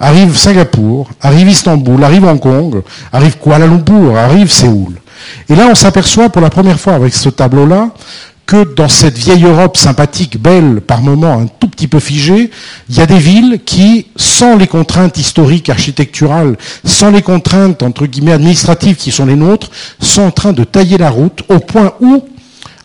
arrive 0.00 0.36
Singapour, 0.36 1.10
arrive 1.20 1.48
Istanbul, 1.48 2.02
arrive 2.02 2.24
Hong 2.24 2.40
Kong, 2.40 2.82
arrive 3.12 3.36
Kuala 3.38 3.66
Lumpur, 3.66 4.16
arrive 4.16 4.50
Séoul. 4.50 4.94
Et 5.48 5.54
là, 5.54 5.68
on 5.70 5.74
s'aperçoit 5.74 6.28
pour 6.28 6.42
la 6.42 6.50
première 6.50 6.80
fois 6.80 6.94
avec 6.94 7.14
ce 7.14 7.28
tableau-là 7.28 7.90
que 8.46 8.74
dans 8.74 8.88
cette 8.88 9.16
vieille 9.16 9.44
Europe 9.44 9.76
sympathique, 9.76 10.40
belle, 10.40 10.80
par 10.80 11.00
moments 11.00 11.38
un 11.38 11.46
tout 11.46 11.68
petit 11.68 11.88
peu 11.88 12.00
figée, 12.00 12.50
il 12.88 12.96
y 12.96 13.00
a 13.00 13.06
des 13.06 13.18
villes 13.18 13.60
qui, 13.64 14.06
sans 14.16 14.56
les 14.56 14.66
contraintes 14.66 15.16
historiques, 15.16 15.70
architecturales, 15.70 16.56
sans 16.84 17.10
les 17.10 17.22
contraintes, 17.22 17.82
entre 17.82 18.06
guillemets, 18.06 18.32
administratives 18.32 18.96
qui 18.96 19.12
sont 19.12 19.26
les 19.26 19.36
nôtres, 19.36 19.70
sont 20.00 20.22
en 20.22 20.30
train 20.30 20.52
de 20.52 20.64
tailler 20.64 20.98
la 20.98 21.10
route 21.10 21.42
au 21.48 21.58
point 21.58 21.94
où, 22.00 22.24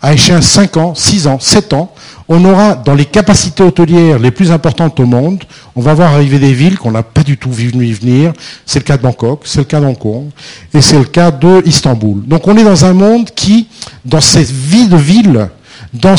à 0.01 0.13
échéance 0.13 0.45
5 0.45 0.77
ans, 0.77 0.95
6 0.95 1.27
ans, 1.27 1.39
7 1.39 1.73
ans, 1.73 1.93
on 2.31 2.45
aura 2.45 2.75
dans 2.75 2.93
les 2.93 3.05
capacités 3.05 3.63
hôtelières 3.63 4.19
les 4.19 4.29
plus 4.29 4.51
importantes 4.51 4.99
au 4.99 5.05
monde, 5.05 5.43
on 5.75 5.81
va 5.81 5.95
voir 5.95 6.13
arriver 6.13 6.37
des 6.37 6.53
villes 6.53 6.77
qu'on 6.77 6.91
n'a 6.91 7.01
pas 7.01 7.23
du 7.23 7.37
tout 7.37 7.51
vu 7.51 7.69
venir. 7.69 8.33
C'est 8.67 8.79
le 8.79 8.83
cas 8.85 8.97
de 8.97 9.01
Bangkok, 9.01 9.41
c'est 9.45 9.59
le 9.59 9.65
cas 9.65 9.79
d'Hong 9.81 9.97
Kong, 9.97 10.29
et 10.71 10.79
c'est 10.79 10.99
le 10.99 11.05
cas 11.05 11.31
de 11.31 11.63
Istanbul. 11.65 12.21
Donc 12.27 12.47
on 12.47 12.55
est 12.55 12.63
dans 12.63 12.85
un 12.85 12.93
monde 12.93 13.31
qui, 13.31 13.67
dans 14.05 14.21
cette 14.21 14.51
vie 14.51 14.87
de 14.87 14.95
ville, 14.95 15.49
dans, 15.91 16.15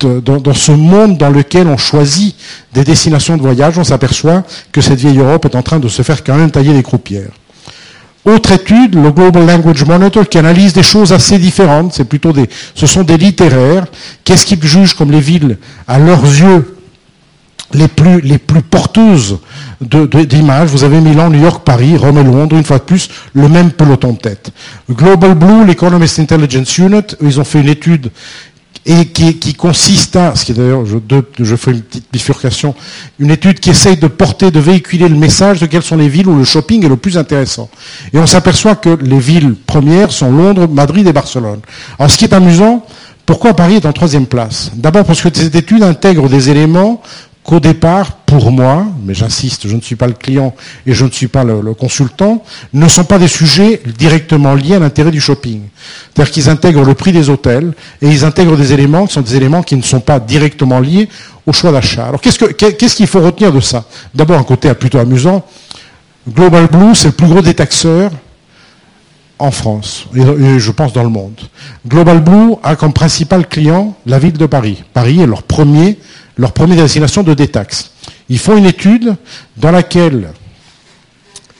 dans, 0.00 0.38
dans, 0.38 0.54
ce 0.54 0.72
monde 0.72 1.16
dans 1.16 1.30
lequel 1.30 1.66
on 1.66 1.78
choisit 1.78 2.36
des 2.74 2.84
destinations 2.84 3.38
de 3.38 3.42
voyage, 3.42 3.78
on 3.78 3.84
s'aperçoit 3.84 4.42
que 4.70 4.82
cette 4.82 4.98
vieille 4.98 5.18
Europe 5.18 5.46
est 5.46 5.56
en 5.56 5.62
train 5.62 5.78
de 5.78 5.88
se 5.88 6.02
faire 6.02 6.22
quand 6.22 6.36
même 6.36 6.50
tailler 6.50 6.74
des 6.74 6.82
croupières. 6.82 7.30
Autre 8.24 8.52
étude, 8.52 8.94
le 8.94 9.10
Global 9.10 9.46
Language 9.46 9.84
Monitor, 9.84 10.26
qui 10.28 10.38
analyse 10.38 10.72
des 10.72 10.82
choses 10.82 11.12
assez 11.12 11.38
différentes. 11.38 11.92
C'est 11.92 12.04
plutôt 12.04 12.32
des, 12.32 12.48
ce 12.74 12.86
sont 12.86 13.02
des 13.02 13.18
littéraires. 13.18 13.86
Qu'est-ce 14.24 14.46
qu'ils 14.46 14.62
jugent 14.64 14.94
comme 14.94 15.12
les 15.12 15.20
villes, 15.20 15.58
à 15.86 15.98
leurs 15.98 16.24
yeux, 16.24 16.76
les 17.74 17.88
plus, 17.88 18.20
les 18.22 18.38
plus 18.38 18.62
porteuses 18.62 19.38
d'images? 19.80 20.70
Vous 20.70 20.84
avez 20.84 21.00
Milan, 21.00 21.28
New 21.28 21.42
York, 21.42 21.64
Paris, 21.64 21.96
Rome 21.98 22.18
et 22.18 22.24
Londres, 22.24 22.56
une 22.56 22.64
fois 22.64 22.78
de 22.78 22.84
plus, 22.84 23.10
le 23.34 23.48
même 23.48 23.72
peloton 23.72 24.12
de 24.12 24.18
tête. 24.18 24.52
Global 24.90 25.34
Blue, 25.34 25.66
l'Economist 25.66 26.18
Intelligence 26.18 26.78
Unit, 26.78 27.16
ils 27.20 27.38
ont 27.40 27.44
fait 27.44 27.60
une 27.60 27.68
étude 27.68 28.10
et 28.86 29.06
qui, 29.06 29.54
consiste 29.54 30.16
à, 30.16 30.34
ce 30.34 30.44
qui 30.44 30.52
d'ailleurs, 30.52 30.84
je, 30.84 30.98
je, 31.38 31.56
fais 31.56 31.70
une 31.70 31.80
petite 31.80 32.04
bifurcation, 32.12 32.74
une 33.18 33.30
étude 33.30 33.58
qui 33.58 33.70
essaye 33.70 33.96
de 33.96 34.08
porter, 34.08 34.50
de 34.50 34.60
véhiculer 34.60 35.08
le 35.08 35.16
message 35.16 35.60
de 35.60 35.66
quelles 35.66 35.82
sont 35.82 35.96
les 35.96 36.08
villes 36.08 36.28
où 36.28 36.36
le 36.36 36.44
shopping 36.44 36.84
est 36.84 36.88
le 36.88 36.96
plus 36.96 37.16
intéressant. 37.16 37.70
Et 38.12 38.18
on 38.18 38.26
s'aperçoit 38.26 38.76
que 38.76 38.90
les 38.90 39.18
villes 39.18 39.54
premières 39.54 40.12
sont 40.12 40.30
Londres, 40.30 40.68
Madrid 40.68 41.06
et 41.06 41.12
Barcelone. 41.12 41.60
Alors 41.98 42.10
ce 42.10 42.18
qui 42.18 42.24
est 42.24 42.34
amusant, 42.34 42.84
pourquoi 43.24 43.54
Paris 43.54 43.76
est 43.76 43.86
en 43.86 43.92
troisième 43.92 44.26
place? 44.26 44.70
D'abord 44.74 45.04
parce 45.04 45.22
que 45.22 45.28
cette 45.32 45.54
étude 45.54 45.82
intègre 45.82 46.28
des 46.28 46.50
éléments 46.50 47.00
qu'au 47.44 47.60
départ, 47.60 48.12
pour 48.12 48.50
moi, 48.50 48.86
mais 49.04 49.14
j'insiste, 49.14 49.68
je 49.68 49.76
ne 49.76 49.80
suis 49.82 49.96
pas 49.96 50.06
le 50.06 50.14
client 50.14 50.54
et 50.86 50.94
je 50.94 51.04
ne 51.04 51.10
suis 51.10 51.28
pas 51.28 51.44
le, 51.44 51.74
consultant, 51.74 52.42
ne 52.72 52.88
sont 52.88 53.04
pas 53.04 53.18
des 53.18 53.28
sujets 53.28 53.82
directement 53.98 54.54
liés 54.54 54.74
à 54.74 54.78
l'intérêt 54.78 55.10
du 55.10 55.20
shopping. 55.20 55.60
C'est-à-dire 56.14 56.32
qu'ils 56.32 56.48
intègrent 56.48 56.84
le 56.84 56.94
prix 56.94 57.12
des 57.12 57.28
hôtels 57.28 57.74
et 58.00 58.08
ils 58.08 58.24
intègrent 58.24 58.56
des 58.56 58.72
éléments 58.72 59.06
qui 59.06 59.12
sont 59.12 59.20
des 59.20 59.36
éléments 59.36 59.62
qui 59.62 59.76
ne 59.76 59.82
sont 59.82 60.00
pas 60.00 60.18
directement 60.18 60.80
liés 60.80 61.08
au 61.46 61.52
choix 61.52 61.70
d'achat. 61.70 62.06
Alors 62.06 62.20
qu'est-ce 62.20 62.96
qu'il 62.96 63.06
faut 63.06 63.20
retenir 63.20 63.52
de 63.52 63.60
ça? 63.60 63.84
D'abord 64.14 64.38
un 64.38 64.44
côté 64.44 64.72
plutôt 64.74 64.98
amusant. 64.98 65.44
Global 66.26 66.68
Blue, 66.68 66.94
c'est 66.94 67.08
le 67.08 67.12
plus 67.12 67.26
gros 67.26 67.42
détaxeur 67.42 68.10
en 69.38 69.50
France, 69.50 70.06
et 70.14 70.58
je 70.58 70.70
pense 70.70 70.92
dans 70.92 71.02
le 71.02 71.10
monde. 71.10 71.38
Global 71.86 72.20
Blue 72.20 72.54
a 72.62 72.76
comme 72.76 72.92
principal 72.92 73.46
client 73.46 73.94
la 74.06 74.18
ville 74.18 74.38
de 74.38 74.46
Paris. 74.46 74.82
Paris 74.94 75.20
est 75.20 75.26
leur 75.26 75.42
premier 75.42 75.98
leur 76.36 76.52
première 76.52 76.82
destination 76.82 77.22
de 77.22 77.34
détaxe. 77.34 77.90
Ils 78.28 78.38
font 78.38 78.56
une 78.56 78.66
étude 78.66 79.14
dans 79.56 79.70
laquelle 79.70 80.28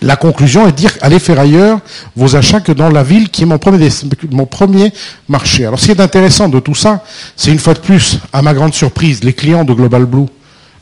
la 0.03 0.17
conclusion 0.17 0.67
est 0.67 0.73
de 0.73 0.77
dire 0.77 0.93
allez 1.01 1.19
faire 1.19 1.41
ailleurs 1.41 1.79
vos 2.15 2.37
achats 2.37 2.61
que 2.61 2.73
dans 2.73 2.91
la 2.91 3.03
ville 3.03 3.31
qui 3.31 3.43
est 3.43 3.47
mon 3.47 3.59
premier, 3.59 3.89
mon 4.31 4.47
premier 4.47 4.93
marché. 5.29 5.65
Alors 5.65 5.79
ce 5.79 5.87
qui 5.87 5.93
est 5.93 6.01
intéressant 6.01 6.49
de 6.49 6.61
tout 6.61 6.75
ça, 6.75 7.03
c'est 7.37 7.51
une 7.51 7.59
fois 7.59 7.75
de 7.75 7.79
plus, 7.79 8.19
à 8.33 8.43
ma 8.43 8.53
grande 8.53 8.75
surprise, 8.75 9.25
les 9.25 9.33
clients 9.33 9.65
de 9.65 9.73
Global 9.73 10.05
Blue 10.05 10.27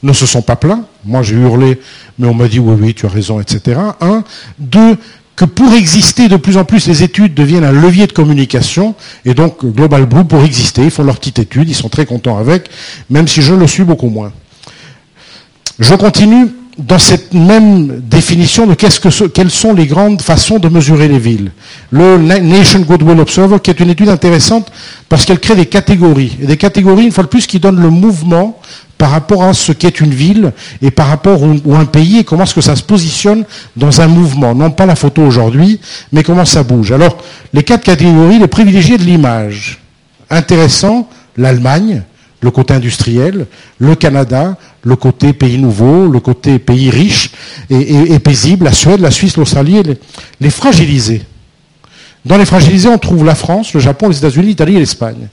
ne 0.03 0.13
se 0.13 0.27
sont 0.27 0.43
pas 0.43 0.57
plaints. 0.57 0.85
Moi 1.05 1.23
j'ai 1.23 1.37
hurlé, 1.37 1.81
mais 2.19 2.27
on 2.27 2.35
m'a 2.35 2.49
dit 2.49 2.59
oui, 2.59 2.77
oui, 2.81 2.95
tu 2.95 3.07
as 3.07 3.11
raison, 3.11 3.41
etc. 3.41 3.79
Un. 4.01 4.25
Deux, 4.59 4.97
que 5.37 5.45
pour 5.45 5.73
exister, 5.73 6.29
de 6.29 6.37
plus 6.37 6.57
en 6.57 6.65
plus, 6.65 6.87
les 6.87 7.03
études 7.03 7.35
deviennent 7.35 7.65
un 7.65 7.73
levier 7.73 8.07
de 8.07 8.13
communication. 8.13 8.95
Et 9.25 9.35
donc, 9.35 9.65
Global 9.65 10.07
Blue, 10.07 10.25
pour 10.25 10.43
exister, 10.45 10.85
ils 10.85 10.91
font 10.91 11.05
leur 11.05 11.19
petite 11.19 11.39
étude, 11.39 11.69
ils 11.69 11.75
sont 11.75 11.89
très 11.89 12.07
contents 12.07 12.39
avec, 12.39 12.69
même 13.09 13.27
si 13.27 13.43
je 13.43 13.55
le 13.55 13.67
suis 13.67 13.85
beaucoup 13.85 14.09
moins. 14.09 14.33
Je 15.79 15.95
continue 15.95 16.49
dans 16.79 16.99
cette 16.99 17.35
même 17.35 18.01
définition 18.01 18.67
de 18.67 18.75
quelles 18.75 19.51
sont 19.51 19.75
les 19.75 19.87
grandes 19.87 20.23
façons 20.23 20.59
de 20.59 20.69
mesurer 20.69 21.09
les 21.09 21.19
villes. 21.19 21.53
Le 21.91 22.17
Nation 22.17 22.81
Goodwill 22.81 23.21
Observer, 23.21 23.59
qui 23.63 23.71
est 23.71 23.81
une 23.81 23.91
étude 23.91 24.09
intéressante 24.09 24.71
parce 25.09 25.25
qu'elle 25.25 25.39
crée 25.39 25.55
des 25.55 25.67
catégories. 25.67 26.37
Et 26.41 26.47
des 26.47 26.57
catégories, 26.57 27.05
une 27.05 27.13
fois 27.13 27.25
de 27.25 27.29
plus, 27.29 27.47
qui 27.47 27.59
donnent 27.61 27.81
le 27.81 27.91
mouvement 27.91 28.59
par 29.03 29.11
rapport 29.11 29.43
à 29.43 29.53
ce 29.53 29.73
qu'est 29.73 29.99
une 29.99 30.15
ville 30.15 30.53
et 30.81 30.93
par 30.93 31.09
rapport 31.09 31.43
à 31.43 31.77
un 31.77 31.85
pays 31.87 32.19
et 32.19 32.25
comment 32.25 32.45
est-ce 32.45 32.55
que 32.55 32.61
ça 32.61 32.77
se 32.77 32.85
positionne 32.85 33.45
dans 33.77 34.01
un 34.01 34.07
mouvement. 34.07 34.55
Non 34.55 34.71
pas 34.71 34.87
la 34.87 34.95
photo 34.95 35.23
aujourd'hui, 35.23 35.81
mais 36.13 36.23
comment 36.23 36.45
ça 36.45 36.63
bouge. 36.63 36.93
Alors, 36.93 37.17
les 37.53 37.65
quatre 37.65 37.83
catégories, 37.83 38.39
les 38.39 38.47
privilégiés 38.47 38.99
de 38.99 39.03
l'image. 39.03 39.81
Intéressant, 40.31 41.09
l'Allemagne, 41.37 42.05
le 42.43 42.53
côté 42.53 42.75
industriel, 42.75 43.47
le 43.79 43.97
Canada, 43.97 44.57
le 44.85 44.95
côté 44.95 45.33
pays 45.33 45.59
nouveau, 45.59 46.07
le 46.07 46.21
côté 46.21 46.61
pays 46.61 46.89
riche 46.89 47.33
et, 47.71 48.21
paisible, 48.21 48.67
la 48.67 48.73
Suède, 48.73 49.01
la 49.01 49.11
Suisse, 49.11 49.37
l'Australie, 49.37 49.83
les, 49.83 49.99
les 50.41 50.51
fragilisés. 50.51 51.23
Dans 52.25 52.37
les 52.37 52.47
fragilisés, 52.47 52.89
on 52.89 52.99
trouve 52.99 53.25
la 53.25 53.35
France, 53.35 53.75
le 53.75 53.81
Japon, 53.81 54.11
les 54.11 54.19
États-Unis, 54.19 54.47
l'Italie 54.47 54.77
et 54.77 54.79
l'Espagne. 54.79 55.27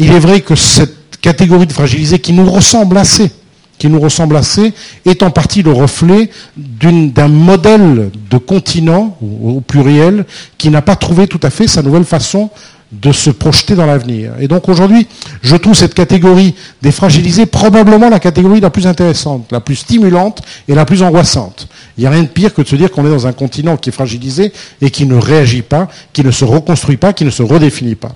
Il 0.00 0.10
est 0.10 0.18
vrai 0.18 0.40
que 0.40 0.56
cette 0.56 1.01
catégorie 1.22 1.66
de 1.66 1.72
fragilisés 1.72 2.18
qui 2.18 2.34
nous 2.34 2.50
ressemble 2.50 2.98
assez, 2.98 3.30
qui 3.78 3.88
nous 3.88 4.00
ressemble 4.00 4.36
assez, 4.36 4.74
est 5.06 5.22
en 5.22 5.30
partie 5.30 5.62
le 5.62 5.72
reflet 5.72 6.28
d'un 6.56 7.28
modèle 7.28 8.10
de 8.30 8.38
continent, 8.38 9.16
au, 9.22 9.62
pluriel, 9.62 10.26
qui 10.58 10.68
n'a 10.68 10.82
pas 10.82 10.96
trouvé 10.96 11.26
tout 11.26 11.40
à 11.42 11.48
fait 11.48 11.66
sa 11.66 11.82
nouvelle 11.82 12.04
façon 12.04 12.50
de 12.92 13.10
se 13.10 13.30
projeter 13.30 13.74
dans 13.74 13.86
l'avenir. 13.86 14.32
Et 14.38 14.48
donc 14.48 14.68
aujourd'hui, 14.68 15.06
je 15.42 15.56
trouve 15.56 15.74
cette 15.74 15.94
catégorie 15.94 16.54
des 16.82 16.92
fragilisés 16.92 17.46
probablement 17.46 18.10
la 18.10 18.20
catégorie 18.20 18.60
la 18.60 18.68
plus 18.68 18.86
intéressante, 18.86 19.50
la 19.50 19.60
plus 19.60 19.76
stimulante 19.76 20.42
et 20.68 20.74
la 20.74 20.84
plus 20.84 21.02
angoissante. 21.02 21.68
Il 21.96 22.02
n'y 22.02 22.06
a 22.06 22.10
rien 22.10 22.22
de 22.22 22.28
pire 22.28 22.52
que 22.52 22.60
de 22.60 22.68
se 22.68 22.76
dire 22.76 22.90
qu'on 22.90 23.06
est 23.06 23.10
dans 23.10 23.26
un 23.26 23.32
continent 23.32 23.78
qui 23.78 23.88
est 23.88 23.92
fragilisé 23.92 24.52
et 24.82 24.90
qui 24.90 25.06
ne 25.06 25.16
réagit 25.16 25.62
pas, 25.62 25.88
qui 26.12 26.22
ne 26.22 26.30
se 26.30 26.44
reconstruit 26.44 26.98
pas, 26.98 27.14
qui 27.14 27.24
ne 27.24 27.30
se 27.30 27.42
redéfinit 27.42 27.94
pas. 27.94 28.12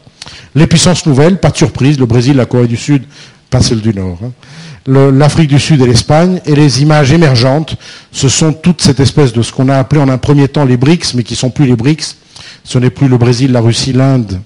Les 0.55 0.67
puissances 0.67 1.07
nouvelles, 1.07 1.39
pas 1.39 1.51
de 1.51 1.57
surprise, 1.57 1.99
le 1.99 2.07
Brésil, 2.07 2.37
la 2.37 2.45
Corée 2.45 2.67
du 2.67 2.77
Sud, 2.77 3.05
pas 3.49 3.63
celle 3.63 3.81
du 3.81 3.95
Nord. 3.95 4.19
Hein. 4.23 4.33
L'Afrique 4.87 5.49
du 5.49 5.59
Sud 5.59 5.81
et 5.81 5.87
l'Espagne, 5.87 6.41
et 6.45 6.55
les 6.55 6.83
images 6.83 7.13
émergentes, 7.13 7.77
ce 8.13 8.29
sont 8.29 8.53
toute 8.53 8.83
cette 8.83 9.01
espèce 9.01 9.33
de 9.33 9.43
ce 9.43 9.53
qu'on 9.53 9.69
a 9.69 9.77
appelé 9.79 10.01
en 10.01 10.09
un 10.09 10.19
premier 10.19 10.49
temps 10.49 10.65
les 10.65 10.77
BRICS, 10.77 11.15
mais 11.15 11.23
qui 11.23 11.35
sont 11.35 11.51
plus 11.51 11.67
les 11.67 11.75
BRICS. 11.77 12.17
Ce 12.63 12.79
n'est 12.79 12.91
plus 12.91 13.09
le 13.09 13.17
Brésil, 13.17 13.51
la 13.53 13.61
Russie, 13.61 13.93
l'Inde, 13.93 14.41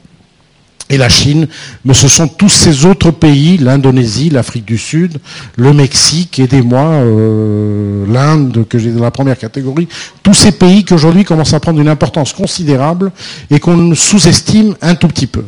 et 0.90 0.98
la 0.98 1.08
Chine, 1.08 1.46
mais 1.84 1.94
ce 1.94 2.08
sont 2.08 2.26
tous 2.26 2.48
ces 2.48 2.84
autres 2.84 3.12
pays, 3.12 3.56
l'Indonésie, 3.56 4.28
l'Afrique 4.28 4.64
du 4.64 4.76
Sud, 4.76 5.18
le 5.56 5.72
Mexique, 5.72 6.40
aidez-moi, 6.40 6.82
euh, 6.82 8.04
l'Inde, 8.12 8.66
que 8.68 8.76
j'ai 8.76 8.90
dans 8.90 9.04
la 9.04 9.12
première 9.12 9.38
catégorie, 9.38 9.88
tous 10.24 10.34
ces 10.34 10.50
pays 10.50 10.84
qui 10.84 10.92
aujourd'hui 10.92 11.24
commencent 11.24 11.54
à 11.54 11.60
prendre 11.60 11.80
une 11.80 11.88
importance 11.88 12.32
considérable 12.32 13.12
et 13.50 13.60
qu'on 13.60 13.94
sous-estime 13.94 14.74
un 14.82 14.96
tout 14.96 15.06
petit 15.06 15.28
peu. 15.28 15.44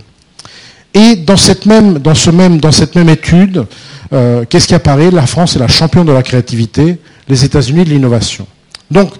Et 0.95 1.17
dans 1.17 1.37
cette 1.37 1.67
même, 1.67 1.99
dans 1.99 2.15
ce 2.15 2.31
même, 2.31 2.61
dans 2.61 2.73
cette 2.73 2.95
même 2.95 3.09
étude, 3.09 3.67
euh, 4.13 4.45
qu'est-ce 4.49 4.69
qui 4.69 4.75
apparaît? 4.75 5.11
La 5.11 5.27
France 5.27 5.57
est 5.57 5.59
la 5.59 5.69
championne 5.69 6.05
de 6.05 6.13
la 6.13 6.23
créativité, 6.23 6.99
les 7.29 7.45
États-Unis 7.45 7.85
de 7.85 7.91
l'innovation. 7.91 8.47
Donc, 8.91 9.15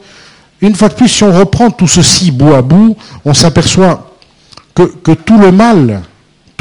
une 0.61 0.77
fois 0.77 0.89
de 0.89 0.95
plus, 0.95 1.09
si 1.09 1.25
on 1.25 1.37
reprend 1.37 1.71
tout 1.71 1.89
ceci 1.89 2.31
bout 2.31 2.55
à 2.55 2.63
bout, 2.63 2.97
on 3.25 3.35
s'aperçoit 3.35 4.15
que, 4.75 4.83
que 4.83 5.13
tout 5.13 5.39
le 5.39 5.51
mal 5.51 6.03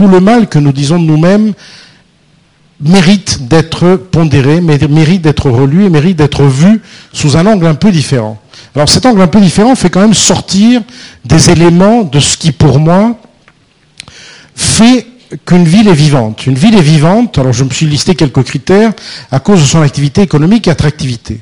tout 0.01 0.07
le 0.07 0.19
mal 0.19 0.49
que 0.49 0.57
nous 0.57 0.71
disons 0.71 0.97
de 0.97 1.05
nous-mêmes 1.05 1.53
mérite 2.79 3.47
d'être 3.47 3.97
pondéré, 3.97 4.59
mérite 4.59 5.21
d'être 5.21 5.47
relu 5.47 5.85
et 5.85 5.89
mérite 5.91 6.17
d'être 6.17 6.41
vu 6.41 6.81
sous 7.13 7.37
un 7.37 7.45
angle 7.45 7.67
un 7.67 7.75
peu 7.75 7.91
différent. 7.91 8.41
Alors 8.73 8.89
cet 8.89 9.05
angle 9.05 9.21
un 9.21 9.27
peu 9.27 9.39
différent 9.39 9.75
fait 9.75 9.91
quand 9.91 10.01
même 10.01 10.15
sortir 10.15 10.81
des 11.23 11.51
éléments 11.51 12.01
de 12.01 12.19
ce 12.19 12.35
qui, 12.35 12.51
pour 12.51 12.79
moi, 12.79 13.15
fait 14.55 15.05
qu'une 15.45 15.65
ville 15.65 15.87
est 15.87 15.93
vivante. 15.93 16.47
Une 16.47 16.55
ville 16.55 16.75
est 16.75 16.81
vivante, 16.81 17.37
alors 17.37 17.53
je 17.53 17.63
me 17.63 17.69
suis 17.69 17.85
listé 17.85 18.15
quelques 18.15 18.41
critères, 18.41 18.93
à 19.29 19.39
cause 19.39 19.59
de 19.59 19.65
son 19.65 19.83
activité 19.83 20.23
économique 20.23 20.67
et 20.67 20.71
attractivité. 20.71 21.41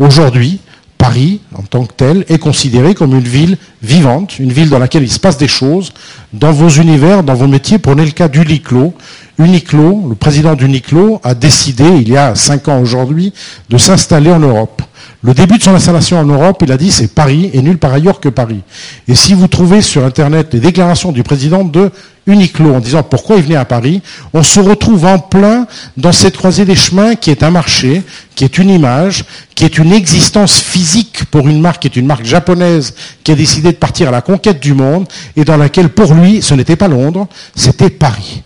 Aujourd'hui, 0.00 0.58
Paris, 1.00 1.40
en 1.54 1.62
tant 1.62 1.86
que 1.86 1.94
tel, 1.94 2.26
est 2.28 2.36
considéré 2.36 2.94
comme 2.94 3.14
une 3.14 3.26
ville 3.26 3.56
vivante, 3.82 4.38
une 4.38 4.52
ville 4.52 4.68
dans 4.68 4.78
laquelle 4.78 5.02
il 5.02 5.10
se 5.10 5.18
passe 5.18 5.38
des 5.38 5.48
choses, 5.48 5.94
dans 6.34 6.52
vos 6.52 6.68
univers, 6.68 7.22
dans 7.22 7.32
vos 7.32 7.46
métiers. 7.46 7.78
Prenez 7.78 8.04
le 8.04 8.10
cas 8.10 8.28
d'Uniclo. 8.28 8.92
Uniclo, 9.38 10.08
le 10.10 10.14
président 10.14 10.54
d'Uniclo, 10.54 11.18
a 11.24 11.34
décidé, 11.34 11.84
il 11.84 12.10
y 12.10 12.18
a 12.18 12.34
cinq 12.34 12.68
ans 12.68 12.78
aujourd'hui, 12.80 13.32
de 13.70 13.78
s'installer 13.78 14.30
en 14.30 14.40
Europe. 14.40 14.82
Le 15.22 15.32
début 15.32 15.56
de 15.56 15.62
son 15.62 15.74
installation 15.74 16.18
en 16.18 16.24
Europe, 16.26 16.62
il 16.66 16.70
a 16.70 16.76
dit 16.76 16.90
c'est 16.90 17.14
Paris 17.14 17.48
et 17.54 17.62
nulle 17.62 17.78
part 17.78 17.94
ailleurs 17.94 18.20
que 18.20 18.28
Paris. 18.28 18.60
Et 19.08 19.14
si 19.14 19.32
vous 19.32 19.48
trouvez 19.48 19.80
sur 19.80 20.04
Internet 20.04 20.52
les 20.52 20.60
déclarations 20.60 21.12
du 21.12 21.22
président 21.22 21.64
de 21.64 21.90
Uniqlo 22.30 22.74
en 22.74 22.80
disant 22.80 23.02
pourquoi 23.02 23.36
il 23.36 23.42
venait 23.42 23.56
à 23.56 23.64
Paris, 23.64 24.02
on 24.32 24.42
se 24.42 24.60
retrouve 24.60 25.04
en 25.04 25.18
plein 25.18 25.66
dans 25.96 26.12
cette 26.12 26.36
croisée 26.36 26.64
des 26.64 26.76
chemins 26.76 27.14
qui 27.14 27.30
est 27.30 27.42
un 27.42 27.50
marché, 27.50 28.02
qui 28.34 28.44
est 28.44 28.58
une 28.58 28.70
image, 28.70 29.24
qui 29.54 29.64
est 29.64 29.78
une 29.78 29.92
existence 29.92 30.60
physique 30.60 31.24
pour 31.30 31.48
une 31.48 31.60
marque 31.60 31.82
qui 31.82 31.88
est 31.88 31.96
une 31.96 32.06
marque 32.06 32.24
japonaise 32.24 32.94
qui 33.24 33.32
a 33.32 33.34
décidé 33.34 33.72
de 33.72 33.76
partir 33.76 34.08
à 34.08 34.10
la 34.10 34.22
conquête 34.22 34.60
du 34.60 34.74
monde 34.74 35.06
et 35.36 35.44
dans 35.44 35.56
laquelle 35.56 35.88
pour 35.88 36.14
lui 36.14 36.42
ce 36.42 36.54
n'était 36.54 36.76
pas 36.76 36.88
Londres, 36.88 37.26
c'était 37.54 37.90
Paris. 37.90 38.42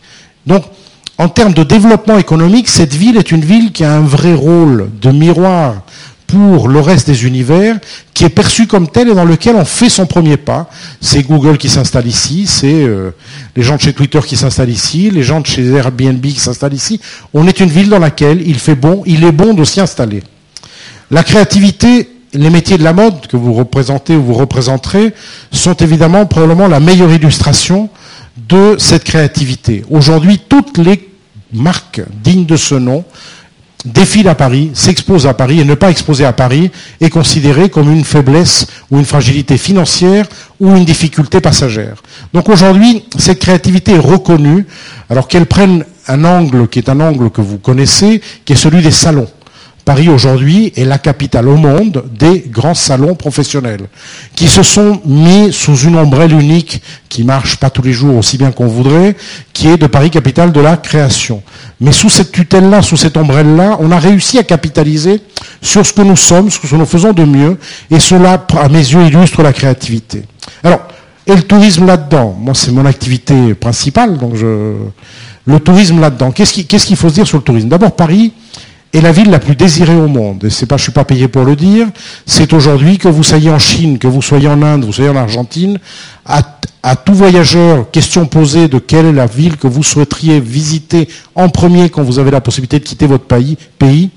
Donc 0.47 0.65
en 1.17 1.29
termes 1.29 1.55
de 1.55 1.63
développement 1.63 2.19
économique, 2.19 2.69
cette 2.69 2.93
ville 2.93 3.17
est 3.17 3.31
une 3.31 3.45
ville 3.45 3.71
qui 3.71 3.85
a 3.85 3.93
un 3.93 4.01
vrai 4.01 4.35
rôle 4.35 4.91
de 5.01 5.11
miroir 5.11 5.83
pour 6.35 6.69
le 6.69 6.81
reste 6.81 7.07
des 7.07 7.27
univers, 7.27 7.77
qui 8.13 8.25
est 8.25 8.29
perçu 8.29 8.67
comme 8.67 8.89
tel 8.89 9.09
et 9.09 9.15
dans 9.15 9.25
lequel 9.25 9.55
on 9.55 9.65
fait 9.65 9.89
son 9.89 10.05
premier 10.05 10.37
pas. 10.37 10.69
C'est 11.01 11.23
Google 11.23 11.59
qui 11.59 11.69
s'installe 11.69 12.09
ici, 12.09 12.47
c'est 12.49 12.83
euh, 12.83 13.11
les 13.55 13.63
gens 13.63 13.77
de 13.77 13.81
chez 13.81 13.93
Twitter 13.93 14.19
qui 14.27 14.37
s'installent 14.37 14.71
ici, 14.71 15.11
les 15.11 15.23
gens 15.23 15.41
de 15.41 15.47
chez 15.47 15.65
Airbnb 15.65 16.21
qui 16.21 16.41
s'installent 16.41 16.75
ici. 16.75 17.01
On 17.33 17.47
est 17.47 17.61
une 17.61 17.69
ville 17.69 17.89
dans 17.89 18.01
laquelle 18.01 18.43
il 18.47 18.59
fait 18.59 18.75
bon, 18.75 19.03
il 19.07 19.23
est 19.23 19.33
bon 19.33 19.55
de 19.55 19.63
s'y 19.65 19.81
installer. 19.81 20.25
La 21.13 21.23
créativité, 21.23 22.11
les 22.33 22.51
métiers 22.51 22.79
de 22.79 22.85
la 22.85 22.93
mode 22.93 23.29
que 23.29 23.37
vous 23.37 23.53
représentez 23.53 24.17
ou 24.17 24.23
vous 24.25 24.35
représenterez 24.35 25.15
sont 25.53 25.75
évidemment 25.75 26.27
probablement 26.27 26.67
la 26.67 26.81
meilleure 26.81 27.13
illustration 27.13 27.89
de 28.49 28.75
cette 28.79 29.05
créativité. 29.05 29.85
Aujourd'hui, 29.89 30.41
toutes 30.49 30.79
les 30.79 31.09
marques 31.53 32.03
dignes 32.25 32.47
de 32.47 32.57
ce 32.57 32.75
nom 32.75 33.05
défilent 33.85 34.29
à 34.29 34.35
Paris, 34.35 34.71
s'exposent 34.75 35.27
à 35.27 35.35
Paris, 35.35 35.61
et 35.61 35.65
ne 35.65 35.75
pas 35.75 35.91
exposer 35.91 36.25
à 36.25 36.33
Paris 36.33 36.71
est 37.01 37.11
considéré 37.11 37.69
comme 37.69 37.93
une 37.93 38.05
faiblesse 38.05 38.67
ou 38.91 38.99
une 38.99 39.05
fragilité 39.05 39.59
financière 39.59 40.27
ou 40.61 40.75
une 40.75 40.85
difficulté 40.85 41.41
passagère. 41.41 42.03
Donc 42.33 42.49
aujourd'hui, 42.49 43.05
cette 43.19 43.41
créativité 43.41 43.93
est 43.93 43.99
reconnue, 43.99 44.67
alors 45.11 45.29
qu'elle 45.29 45.47
prenne 45.47 45.85
un 46.09 46.25
angle 46.25 46.69
qui 46.69 46.79
est 46.79 46.89
un 46.89 47.01
angle 47.01 47.31
que 47.31 47.41
vous 47.41 47.59
connaissez, 47.59 48.21
qui 48.45 48.53
est 48.53 48.57
celui 48.57 48.83
des 48.83 48.91
salons. 48.91 49.29
Paris 49.85 50.09
aujourd'hui 50.09 50.73
est 50.77 50.85
la 50.85 50.99
capitale 50.99 51.47
au 51.49 51.57
monde 51.57 52.05
des 52.19 52.45
grands 52.49 52.75
salons 52.75 53.15
professionnels 53.15 53.87
qui 54.35 54.47
se 54.49 54.63
sont 54.63 55.03
mis 55.05 55.53
sous 55.53 55.77
une 55.77 55.97
ombrelle 55.97 56.33
unique 56.33 56.83
qui 57.11 57.23
marche 57.23 57.57
pas 57.57 57.69
tous 57.69 57.83
les 57.83 57.93
jours 57.93 58.17
aussi 58.17 58.39
bien 58.39 58.51
qu'on 58.51 58.67
voudrait, 58.67 59.15
qui 59.53 59.69
est 59.69 59.77
de 59.77 59.87
Paris 59.87 60.11
capitale 60.11 60.53
de 60.53 60.61
la 60.61 60.79
création. 60.79 61.43
Mais 61.81 61.93
sous 61.93 62.09
cette 62.09 62.33
tutelle-là, 62.33 62.81
sous 62.81 62.97
cette 62.97 63.17
ombrelle-là, 63.17 63.77
on 63.81 63.91
a 63.91 63.99
réussi 63.99 64.39
à 64.39 64.43
capitaliser 64.43 65.21
sur 65.61 65.85
ce 65.85 65.93
que 65.93 66.03
nous 66.03 66.17
sommes, 66.17 66.51
ce 66.51 66.59
que 66.59 66.75
nous 66.75 66.87
faisons 66.87 67.13
de 67.13 67.25
mieux, 67.25 67.59
et 67.91 68.01
cela, 68.01 68.45
à 68.59 68.69
mes 68.69 68.79
yeux, 68.79 69.03
illustre 69.03 69.43
la 69.43 69.53
créativité. 69.53 70.23
Alors, 70.63 70.81
et 71.27 71.35
le 71.35 71.43
tourisme 71.43 71.87
là-dedans? 71.87 72.37
Moi, 72.39 72.55
c'est 72.55 72.73
mon 72.73 72.85
activité 72.87 73.55
principale, 73.55 74.19
donc. 74.19 74.35
Le 75.47 75.61
tourisme 75.61 76.01
là-dedans. 76.01 76.31
Qu'est-ce 76.31 76.87
qu'il 76.87 76.97
faut 76.97 77.11
se 77.11 77.15
dire 77.15 77.27
sur 77.27 77.37
le 77.37 77.45
tourisme? 77.45 77.69
D'abord, 77.69 77.95
Paris 77.95 78.33
est 78.95 79.01
la 79.01 79.13
ville 79.13 79.29
la 79.29 79.41
plus 79.41 79.57
désirée 79.57 79.97
au 79.97 80.07
monde. 80.07 80.45
Et 80.45 80.51
c'est 80.51 80.67
pas, 80.67 80.77
je 80.77 80.85
suis 80.85 80.93
pas 80.93 81.05
payé 81.05 81.27
pour 81.27 81.45
le 81.45 81.57
dire. 81.57 81.89
C'est 82.27 82.53
aujourd'hui 82.53 82.97
que 82.97 83.09
vous 83.09 83.25
soyez 83.25 83.51
en 83.51 83.59
Chine, 83.59 83.99
que 83.99 84.07
vous 84.07 84.23
soyez 84.23 84.49
en 84.49 84.63
Inde, 84.63 84.85
vous 84.85 84.93
soyez 84.93 85.11
en 85.11 85.17
Argentine, 85.17 85.79
à, 86.25 86.43
à, 86.83 86.95
tout 86.95 87.13
voyageur, 87.13 87.91
question 87.91 88.27
posée 88.27 88.69
de 88.69 88.79
quelle 88.79 89.07
est 89.07 89.13
la 89.13 89.27
ville 89.27 89.57
que 89.57 89.67
vous 89.67 89.83
souhaiteriez 89.83 90.39
visiter 90.39 91.09
en 91.35 91.49
premier 91.49 91.91
quand 91.91 92.03
vous 92.03 92.21
avez 92.21 92.31
la 92.31 92.41
possibilité 92.41 92.79
de 92.79 92.85
quitter 92.85 93.07
votre 93.07 93.25
pays, 93.25 93.59
pays 93.79 94.11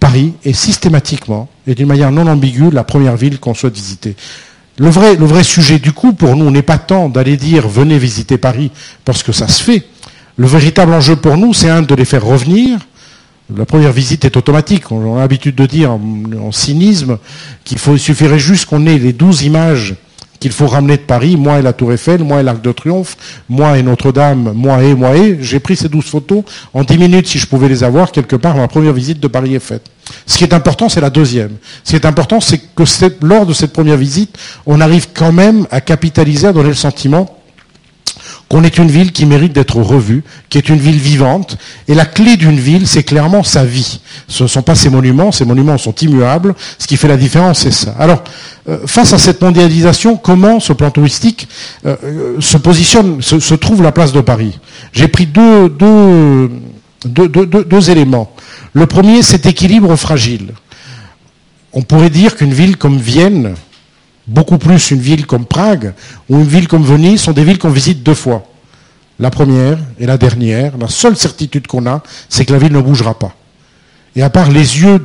Paris 0.00 0.32
est 0.44 0.54
systématiquement 0.54 1.48
et 1.66 1.74
d'une 1.74 1.86
manière 1.86 2.10
non 2.10 2.26
ambiguë 2.26 2.70
la 2.72 2.84
première 2.84 3.16
ville 3.16 3.38
qu'on 3.38 3.54
souhaite 3.54 3.74
visiter. 3.74 4.16
Le 4.78 4.88
vrai, 4.88 5.14
le 5.14 5.26
vrai 5.26 5.44
sujet 5.44 5.78
du 5.78 5.92
coup 5.92 6.14
pour 6.14 6.36
nous 6.36 6.50
n'est 6.50 6.62
pas 6.62 6.78
tant 6.78 7.10
d'aller 7.10 7.36
dire 7.36 7.68
venez 7.68 7.98
visiter 7.98 8.38
Paris 8.38 8.70
parce 9.04 9.22
que 9.22 9.30
ça 9.30 9.46
se 9.46 9.62
fait. 9.62 9.84
Le 10.36 10.46
véritable 10.46 10.94
enjeu 10.94 11.16
pour 11.16 11.36
nous, 11.36 11.52
c'est 11.52 11.68
un 11.68 11.82
de 11.82 11.94
les 11.94 12.06
faire 12.06 12.24
revenir, 12.24 12.78
la 13.56 13.64
première 13.64 13.92
visite 13.92 14.24
est 14.24 14.36
automatique. 14.36 14.90
On 14.92 15.16
a 15.16 15.20
l'habitude 15.20 15.54
de 15.54 15.66
dire 15.66 15.92
en, 15.92 16.52
cynisme 16.52 17.18
qu'il 17.64 17.78
suffirait 17.78 18.38
juste 18.38 18.66
qu'on 18.66 18.86
ait 18.86 18.98
les 18.98 19.12
douze 19.12 19.42
images 19.42 19.96
qu'il 20.38 20.52
faut 20.52 20.66
ramener 20.66 20.96
de 20.96 21.02
Paris, 21.02 21.36
moi 21.36 21.58
et 21.58 21.62
la 21.62 21.74
Tour 21.74 21.92
Eiffel, 21.92 22.24
moi 22.24 22.40
et 22.40 22.42
l'Arc 22.42 22.62
de 22.62 22.72
Triomphe, 22.72 23.42
moi 23.50 23.76
et 23.76 23.82
Notre-Dame, 23.82 24.52
moi 24.54 24.82
et 24.82 24.94
moi 24.94 25.14
et. 25.14 25.36
J'ai 25.42 25.60
pris 25.60 25.76
ces 25.76 25.90
douze 25.90 26.06
photos 26.06 26.44
en 26.72 26.82
dix 26.82 26.96
minutes 26.96 27.26
si 27.26 27.38
je 27.38 27.46
pouvais 27.46 27.68
les 27.68 27.84
avoir 27.84 28.10
quelque 28.10 28.36
part. 28.36 28.56
Ma 28.56 28.66
première 28.66 28.94
visite 28.94 29.20
de 29.20 29.28
Paris 29.28 29.54
est 29.54 29.60
faite. 29.60 29.84
Ce 30.26 30.38
qui 30.38 30.44
est 30.44 30.54
important, 30.54 30.88
c'est 30.88 31.02
la 31.02 31.10
deuxième. 31.10 31.50
Ce 31.84 31.90
qui 31.90 31.96
est 31.96 32.06
important, 32.06 32.40
c'est 32.40 32.58
que 32.58 32.82
lors 33.22 33.44
de 33.44 33.52
cette 33.52 33.72
première 33.72 33.98
visite, 33.98 34.36
on 34.64 34.80
arrive 34.80 35.08
quand 35.12 35.32
même 35.32 35.66
à 35.70 35.82
capitaliser, 35.82 36.46
à 36.46 36.52
donner 36.54 36.70
le 36.70 36.74
sentiment 36.74 37.39
qu'on 38.50 38.64
est 38.64 38.78
une 38.78 38.90
ville 38.90 39.12
qui 39.12 39.26
mérite 39.26 39.52
d'être 39.52 39.76
revue, 39.80 40.24
qui 40.48 40.58
est 40.58 40.68
une 40.68 40.78
ville 40.78 40.98
vivante. 40.98 41.56
Et 41.86 41.94
la 41.94 42.04
clé 42.04 42.36
d'une 42.36 42.58
ville, 42.58 42.88
c'est 42.88 43.04
clairement 43.04 43.44
sa 43.44 43.64
vie. 43.64 44.00
Ce 44.26 44.42
ne 44.42 44.48
sont 44.48 44.62
pas 44.62 44.74
ses 44.74 44.90
monuments, 44.90 45.30
ces 45.30 45.44
monuments 45.44 45.78
sont 45.78 45.94
immuables. 45.94 46.56
Ce 46.76 46.88
qui 46.88 46.96
fait 46.96 47.06
la 47.06 47.16
différence, 47.16 47.60
c'est 47.60 47.70
ça. 47.70 47.94
Alors, 47.96 48.24
euh, 48.68 48.78
face 48.86 49.12
à 49.12 49.18
cette 49.18 49.40
mondialisation, 49.40 50.16
comment 50.16 50.58
ce 50.58 50.72
plan 50.72 50.90
touristique 50.90 51.46
euh, 51.86 51.94
euh, 52.02 52.40
se 52.40 52.56
positionne, 52.56 53.22
se, 53.22 53.54
trouve 53.54 53.84
la 53.84 53.92
place 53.92 54.12
de 54.12 54.20
Paris? 54.20 54.58
J'ai 54.92 55.06
pris 55.06 55.26
deux, 55.26 55.68
deux, 55.68 56.50
deux 57.06 57.90
éléments. 57.90 58.32
Le 58.72 58.86
premier, 58.86 59.22
cet 59.22 59.46
équilibre 59.46 59.94
fragile. 59.94 60.54
On 61.72 61.82
pourrait 61.82 62.10
dire 62.10 62.34
qu'une 62.34 62.52
ville 62.52 62.76
comme 62.76 62.98
Vienne, 62.98 63.54
beaucoup 64.26 64.58
plus 64.58 64.90
une 64.90 65.00
ville 65.00 65.26
comme 65.26 65.44
Prague 65.44 65.94
ou 66.28 66.38
une 66.38 66.46
ville 66.46 66.68
comme 66.68 66.84
Venise 66.84 67.20
sont 67.20 67.32
des 67.32 67.44
villes 67.44 67.58
qu'on 67.58 67.70
visite 67.70 68.02
deux 68.02 68.14
fois. 68.14 68.44
La 69.18 69.30
première 69.30 69.78
et 69.98 70.06
la 70.06 70.16
dernière, 70.16 70.78
la 70.78 70.88
seule 70.88 71.16
certitude 71.16 71.66
qu'on 71.66 71.86
a, 71.86 72.02
c'est 72.28 72.44
que 72.44 72.52
la 72.52 72.58
ville 72.58 72.72
ne 72.72 72.80
bougera 72.80 73.18
pas. 73.18 73.34
Et 74.16 74.22
à 74.22 74.30
part 74.30 74.50
les 74.50 74.80
yeux 74.80 74.98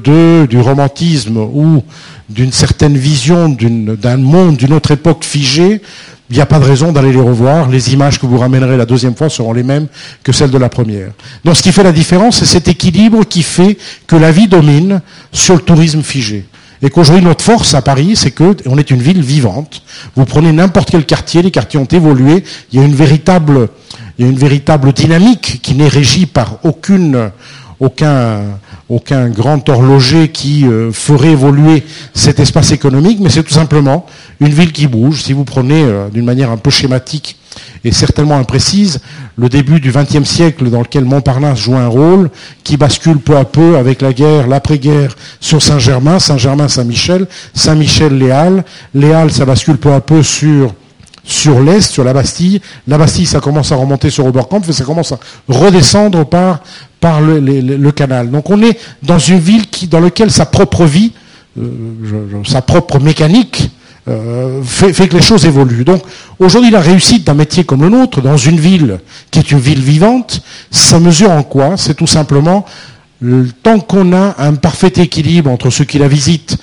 du 0.49 0.59
romantisme 0.59 1.37
ou 1.37 1.83
d'une 2.29 2.51
certaine 2.51 2.97
vision 2.97 3.49
d'un 3.49 4.17
monde, 4.17 4.57
d'une 4.57 4.73
autre 4.73 4.91
époque 4.91 5.23
figée, 5.23 5.81
il 6.29 6.35
n'y 6.35 6.41
a 6.41 6.47
pas 6.47 6.59
de 6.59 6.65
raison 6.65 6.91
d'aller 6.91 7.11
les 7.11 7.21
revoir. 7.21 7.69
Les 7.69 7.93
images 7.93 8.19
que 8.19 8.25
vous 8.25 8.37
ramènerez 8.37 8.77
la 8.77 8.85
deuxième 8.85 9.15
fois 9.15 9.29
seront 9.29 9.53
les 9.53 9.61
mêmes 9.61 9.87
que 10.23 10.31
celles 10.31 10.49
de 10.49 10.57
la 10.57 10.69
première. 10.69 11.11
Donc 11.43 11.55
ce 11.55 11.61
qui 11.61 11.71
fait 11.71 11.83
la 11.83 11.91
différence, 11.91 12.39
c'est 12.39 12.45
cet 12.45 12.67
équilibre 12.67 13.25
qui 13.25 13.43
fait 13.43 13.77
que 14.07 14.15
la 14.15 14.31
vie 14.31 14.47
domine 14.47 15.01
sur 15.31 15.55
le 15.55 15.61
tourisme 15.61 16.01
figé. 16.01 16.45
Et 16.81 16.89
qu'aujourd'hui, 16.89 17.23
notre 17.23 17.43
force 17.43 17.73
à 17.73 17.81
Paris, 17.81 18.15
c'est 18.15 18.31
qu'on 18.31 18.77
est 18.77 18.91
une 18.91 19.01
ville 19.01 19.21
vivante. 19.21 19.81
Vous 20.15 20.25
prenez 20.25 20.51
n'importe 20.51 20.91
quel 20.91 21.05
quartier, 21.05 21.41
les 21.41 21.51
quartiers 21.51 21.79
ont 21.79 21.85
évolué. 21.85 22.43
Il 22.71 22.79
y 22.79 22.81
a 22.81 22.85
une 22.85 22.95
véritable, 22.95 23.69
il 24.17 24.25
y 24.25 24.27
a 24.27 24.31
une 24.31 24.37
véritable 24.37 24.91
dynamique 24.93 25.59
qui 25.61 25.73
n'est 25.75 25.87
régie 25.87 26.25
par 26.25 26.59
aucune, 26.63 27.31
aucun, 27.79 28.41
aucun 28.89 29.29
grand 29.29 29.67
horloger 29.67 30.29
qui 30.29 30.67
euh, 30.67 30.91
ferait 30.91 31.31
évoluer 31.31 31.83
cet 32.13 32.39
espace 32.39 32.71
économique, 32.71 33.19
mais 33.19 33.29
c'est 33.29 33.43
tout 33.43 33.53
simplement 33.53 34.05
une 34.39 34.53
ville 34.53 34.71
qui 34.71 34.87
bouge. 34.87 35.23
Si 35.23 35.33
vous 35.33 35.43
prenez 35.43 35.83
euh, 35.83 36.09
d'une 36.09 36.25
manière 36.25 36.51
un 36.51 36.57
peu 36.57 36.69
schématique 36.69 37.37
et 37.83 37.91
certainement 37.91 38.37
imprécise 38.37 38.99
le 39.37 39.49
début 39.49 39.79
du 39.79 39.91
XXe 39.91 40.27
siècle 40.27 40.69
dans 40.69 40.81
lequel 40.81 41.05
Montparnasse 41.05 41.59
joue 41.59 41.75
un 41.75 41.87
rôle, 41.87 42.29
qui 42.63 42.77
bascule 42.77 43.17
peu 43.17 43.37
à 43.37 43.45
peu 43.45 43.77
avec 43.77 44.01
la 44.01 44.13
guerre, 44.13 44.47
l'après-guerre 44.47 45.15
sur 45.39 45.61
Saint-Germain, 45.61 46.19
Saint-Germain-Saint-Michel, 46.19 47.27
Saint-Michel-Les 47.53 48.31
Halles, 48.31 49.31
ça 49.31 49.45
bascule 49.45 49.77
peu 49.77 49.93
à 49.93 50.01
peu 50.01 50.21
sur 50.21 50.73
sur 51.27 51.59
l'est, 51.59 51.81
sur 51.81 52.03
la 52.03 52.13
Bastille. 52.13 52.61
La 52.87 52.97
Bastille, 52.97 53.25
ça 53.25 53.39
commence 53.39 53.71
à 53.71 53.75
remonter 53.75 54.09
sur 54.09 54.25
Oberkampf 54.25 54.69
et 54.69 54.73
ça 54.73 54.83
commence 54.83 55.11
à 55.11 55.19
redescendre 55.49 56.25
par, 56.25 56.59
par 57.05 57.21
le, 57.21 57.91
canal. 57.91 58.31
Donc 58.31 58.49
on 58.49 58.63
est 58.63 58.79
dans 59.03 59.19
une 59.19 59.37
ville 59.37 59.67
qui, 59.67 59.85
dans 59.85 59.99
laquelle 59.99 60.31
sa 60.31 60.47
propre 60.47 60.85
vie, 60.85 61.11
euh, 61.59 62.41
sa 62.47 62.63
propre 62.63 62.97
mécanique 62.99 63.69
euh, 64.07 64.63
fait, 64.63 65.07
que 65.07 65.15
les 65.15 65.21
choses 65.21 65.45
évoluent. 65.45 65.83
Donc 65.83 66.01
aujourd'hui, 66.39 66.71
la 66.71 66.81
réussite 66.81 67.23
d'un 67.23 67.35
métier 67.35 67.63
comme 67.63 67.83
le 67.83 67.89
nôtre, 67.89 68.21
dans 68.23 68.37
une 68.37 68.59
ville 68.59 68.97
qui 69.29 69.37
est 69.37 69.51
une 69.51 69.59
ville 69.59 69.81
vivante, 69.81 70.41
ça 70.71 70.99
mesure 70.99 71.29
en 71.29 71.43
quoi? 71.43 71.77
C'est 71.77 71.93
tout 71.93 72.07
simplement 72.07 72.65
tant 73.61 73.79
qu'on 73.79 74.11
a 74.11 74.33
un 74.39 74.55
parfait 74.55 74.93
équilibre 74.97 75.51
entre 75.51 75.69
ceux 75.69 75.85
qui 75.85 75.99
la 75.99 76.07
visitent 76.07 76.57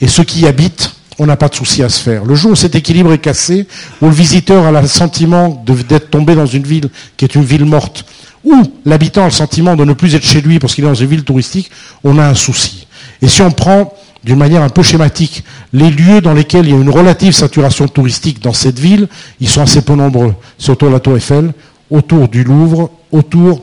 et 0.00 0.08
ceux 0.08 0.24
qui 0.24 0.40
y 0.40 0.46
habitent, 0.48 0.96
on 1.20 1.26
n'a 1.26 1.36
pas 1.36 1.48
de 1.48 1.54
souci 1.54 1.84
à 1.84 1.88
se 1.88 2.00
faire. 2.00 2.24
Le 2.24 2.34
jour 2.34 2.50
où 2.50 2.56
cet 2.56 2.74
équilibre 2.74 3.12
est 3.12 3.18
cassé, 3.18 3.68
où 4.02 4.06
le 4.06 4.12
visiteur 4.12 4.66
a 4.66 4.82
le 4.82 4.88
sentiment 4.88 5.62
d'être 5.88 6.10
tombé 6.10 6.34
dans 6.34 6.46
une 6.46 6.64
ville 6.64 6.88
qui 7.16 7.24
est 7.24 7.36
une 7.36 7.44
ville 7.44 7.64
morte, 7.64 8.04
ou 8.46 8.62
l'habitant 8.86 9.22
a 9.22 9.26
le 9.26 9.30
sentiment 9.32 9.74
de 9.74 9.84
ne 9.84 9.92
plus 9.92 10.14
être 10.14 10.24
chez 10.24 10.40
lui 10.40 10.58
parce 10.58 10.74
qu'il 10.74 10.84
est 10.84 10.86
dans 10.86 10.94
une 10.94 11.08
ville 11.08 11.24
touristique, 11.24 11.70
on 12.04 12.16
a 12.18 12.26
un 12.26 12.34
souci. 12.34 12.86
Et 13.20 13.28
si 13.28 13.42
on 13.42 13.50
prend 13.50 13.92
d'une 14.22 14.38
manière 14.38 14.62
un 14.62 14.68
peu 14.68 14.82
schématique, 14.82 15.44
les 15.72 15.90
lieux 15.90 16.20
dans 16.20 16.32
lesquels 16.32 16.66
il 16.66 16.70
y 16.70 16.78
a 16.78 16.80
une 16.80 16.90
relative 16.90 17.32
saturation 17.32 17.88
touristique 17.88 18.40
dans 18.40 18.52
cette 18.52 18.78
ville, 18.78 19.08
ils 19.40 19.48
sont 19.48 19.62
assez 19.62 19.82
peu 19.82 19.94
nombreux. 19.94 20.34
C'est 20.58 20.70
autour 20.70 20.88
de 20.88 20.94
la 20.94 21.00
Tour 21.00 21.16
Eiffel, 21.16 21.52
autour 21.90 22.28
du 22.28 22.44
Louvre, 22.44 22.90
autour 23.10 23.62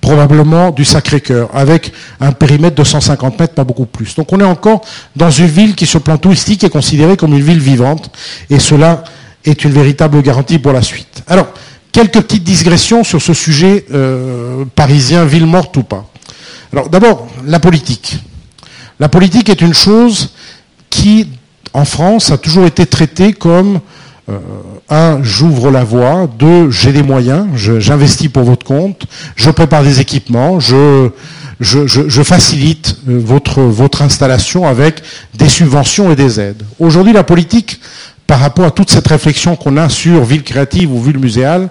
probablement 0.00 0.70
du 0.70 0.84
Sacré-Cœur, 0.84 1.50
avec 1.52 1.92
un 2.20 2.32
périmètre 2.32 2.76
de 2.76 2.84
150 2.84 3.38
mètres, 3.38 3.54
pas 3.54 3.64
beaucoup 3.64 3.86
plus. 3.86 4.14
Donc 4.14 4.32
on 4.32 4.40
est 4.40 4.44
encore 4.44 4.82
dans 5.14 5.30
une 5.30 5.46
ville 5.46 5.74
qui, 5.74 5.86
sur 5.86 5.98
le 5.98 6.04
plan 6.04 6.16
touristique, 6.16 6.64
est 6.64 6.70
considérée 6.70 7.16
comme 7.16 7.34
une 7.34 7.42
ville 7.42 7.60
vivante, 7.60 8.10
et 8.48 8.58
cela 8.58 9.04
est 9.44 9.64
une 9.64 9.72
véritable 9.72 10.22
garantie 10.22 10.58
pour 10.58 10.72
la 10.72 10.82
suite. 10.82 11.22
Alors, 11.26 11.48
quelques 11.98 12.20
petites 12.20 12.44
digressions 12.44 13.02
sur 13.02 13.20
ce 13.20 13.34
sujet 13.34 13.84
euh, 13.92 14.64
parisien, 14.76 15.24
ville 15.24 15.46
morte 15.46 15.76
ou 15.78 15.82
pas. 15.82 16.06
Alors 16.72 16.88
d'abord, 16.90 17.26
la 17.44 17.58
politique. 17.58 18.18
La 19.00 19.08
politique 19.08 19.48
est 19.48 19.60
une 19.60 19.74
chose 19.74 20.30
qui, 20.90 21.28
en 21.72 21.84
France, 21.84 22.30
a 22.30 22.38
toujours 22.38 22.66
été 22.66 22.86
traitée 22.86 23.32
comme 23.32 23.80
euh, 24.28 24.38
un, 24.88 25.24
j'ouvre 25.24 25.72
la 25.72 25.82
voie. 25.82 26.28
Deux, 26.38 26.70
j'ai 26.70 26.92
des 26.92 27.02
moyens. 27.02 27.48
J'investis 27.56 28.28
pour 28.28 28.44
votre 28.44 28.64
compte. 28.64 29.06
Je 29.34 29.50
prépare 29.50 29.82
des 29.82 29.98
équipements. 29.98 30.60
Je, 30.60 31.10
facilite 32.22 32.94
euh, 33.08 33.18
votre 33.18 34.02
installation 34.02 34.68
avec 34.68 35.02
des 35.34 35.48
subventions 35.48 36.12
et 36.12 36.14
des 36.14 36.38
aides. 36.38 36.62
Aujourd'hui, 36.78 37.12
la 37.12 37.24
politique, 37.24 37.80
par 38.28 38.40
rapport 38.40 38.66
à 38.66 38.70
toute 38.70 38.90
cette 38.90 39.08
réflexion 39.08 39.56
qu'on 39.56 39.78
a 39.78 39.88
sur 39.88 40.22
ville 40.22 40.44
créative 40.44 40.92
ou 40.92 41.00
ville 41.00 41.18
muséale, 41.18 41.70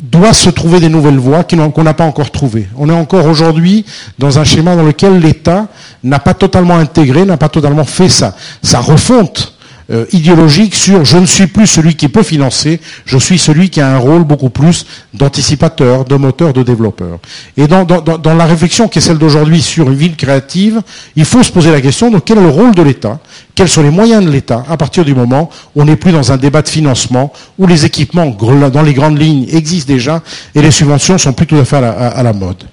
doit 0.00 0.34
se 0.34 0.50
trouver 0.50 0.78
des 0.78 0.90
nouvelles 0.90 1.16
voies 1.16 1.42
qu'on 1.44 1.82
n'a 1.82 1.94
pas 1.94 2.04
encore 2.04 2.30
trouvées. 2.30 2.68
On 2.76 2.90
est 2.90 2.92
encore 2.92 3.24
aujourd'hui 3.24 3.86
dans 4.18 4.38
un 4.38 4.44
schéma 4.44 4.76
dans 4.76 4.82
lequel 4.82 5.18
l'État 5.18 5.68
n'a 6.04 6.18
pas 6.18 6.34
totalement 6.34 6.76
intégré, 6.76 7.24
n'a 7.24 7.38
pas 7.38 7.48
totalement 7.48 7.84
fait 7.84 8.10
sa, 8.10 8.36
sa 8.62 8.80
refonte 8.80 9.55
euh, 9.88 10.04
idéologique 10.12 10.74
sur 10.74 11.04
je 11.04 11.16
ne 11.16 11.26
suis 11.26 11.46
plus 11.46 11.68
celui 11.68 11.94
qui 11.94 12.08
peut 12.08 12.24
financer, 12.24 12.80
je 13.04 13.18
suis 13.18 13.38
celui 13.38 13.70
qui 13.70 13.80
a 13.80 13.88
un 13.94 13.98
rôle 13.98 14.24
beaucoup 14.24 14.50
plus 14.50 14.84
d'anticipateur, 15.14 16.04
de 16.04 16.16
moteur, 16.16 16.52
de 16.52 16.64
développeur. 16.64 17.20
Et 17.56 17.68
dans, 17.68 17.84
dans, 17.84 18.34
la 18.34 18.46
réflexion 18.46 18.88
qui 18.88 18.98
est 18.98 19.02
celle 19.02 19.18
d'aujourd'hui 19.18 19.62
sur 19.62 19.88
une 19.88 19.94
ville 19.94 20.16
créative, 20.16 20.82
il 21.14 21.24
faut 21.24 21.44
se 21.44 21.52
poser 21.52 21.70
la 21.70 21.80
question 21.80 22.10
de 22.10 22.18
quel 22.18 22.38
est 22.38 22.42
le 22.42 22.48
rôle 22.48 22.74
de 22.74 22.82
l'État, 22.82 23.20
quels 23.54 23.68
sont 23.68 23.82
les 23.82 23.90
moyens 23.90 24.24
de 24.24 24.30
l'État 24.30 24.64
à 24.68 24.76
partir 24.76 25.04
du 25.04 25.14
moment 25.14 25.50
où 25.76 25.82
on 25.82 25.84
n'est 25.84 25.94
plus 25.94 26.10
dans 26.10 26.32
un 26.32 26.36
débat 26.36 26.62
de 26.62 26.68
financement, 26.68 27.32
où 27.56 27.68
les 27.68 27.84
équipements 27.84 28.26
dans 28.26 28.82
les 28.82 28.92
grandes 28.92 29.20
lignes 29.20 29.46
existent 29.52 29.92
déjà 29.92 30.20
et 30.56 30.62
les 30.62 30.72
subventions 30.72 31.16
sont 31.16 31.32
plus 31.32 31.46
tout 31.46 31.56
à 31.58 31.64
fait 31.64 31.76
à 31.76 32.22
la, 32.24 32.32
mode. 32.32 32.64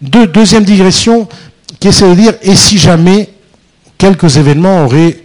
deuxième 0.00 0.64
digression, 0.64 1.28
qui 1.78 1.86
essaie 1.86 2.08
de 2.08 2.14
dire, 2.14 2.32
et 2.42 2.56
si 2.56 2.78
jamais 2.78 3.28
quelques 3.96 4.36
événements 4.38 4.84
auraient 4.84 5.18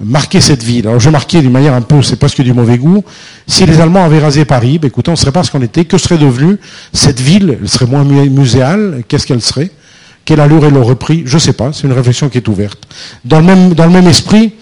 marquer 0.00 0.40
cette 0.40 0.62
ville. 0.62 0.86
Alors 0.86 1.00
je 1.00 1.10
marquais 1.10 1.40
d'une 1.40 1.50
manière 1.50 1.74
un 1.74 1.80
peu, 1.80 2.02
c'est 2.02 2.16
presque 2.16 2.42
du 2.42 2.52
mauvais 2.52 2.78
goût. 2.78 3.04
Si 3.46 3.66
les 3.66 3.80
Allemands 3.80 4.04
avaient 4.04 4.20
rasé 4.20 4.44
Paris, 4.44 4.78
ben, 4.78 4.88
écoutez, 4.88 5.10
on 5.10 5.12
ne 5.12 5.18
serait 5.18 5.32
pas 5.32 5.42
ce 5.42 5.50
qu'on 5.50 5.62
était. 5.62 5.84
Que 5.84 5.98
serait 5.98 6.18
devenue 6.18 6.58
cette 6.92 7.20
ville? 7.20 7.58
Elle 7.60 7.68
serait 7.68 7.86
moins 7.86 8.04
muséale. 8.04 9.02
Qu'est-ce 9.08 9.26
qu'elle 9.26 9.42
serait? 9.42 9.70
Quelle 10.24 10.40
allure 10.40 10.66
elle 10.66 10.76
aurait 10.76 10.94
pris? 10.94 11.22
Je 11.26 11.34
ne 11.34 11.40
sais 11.40 11.52
pas. 11.52 11.72
C'est 11.72 11.86
une 11.86 11.92
réflexion 11.92 12.28
qui 12.28 12.38
est 12.38 12.48
ouverte. 12.48 12.86
Dans 13.24 13.40
le 13.40 13.46
même, 13.46 13.74
dans 13.74 13.86
le 13.86 13.92
même 13.92 14.06
esprit, 14.06 14.52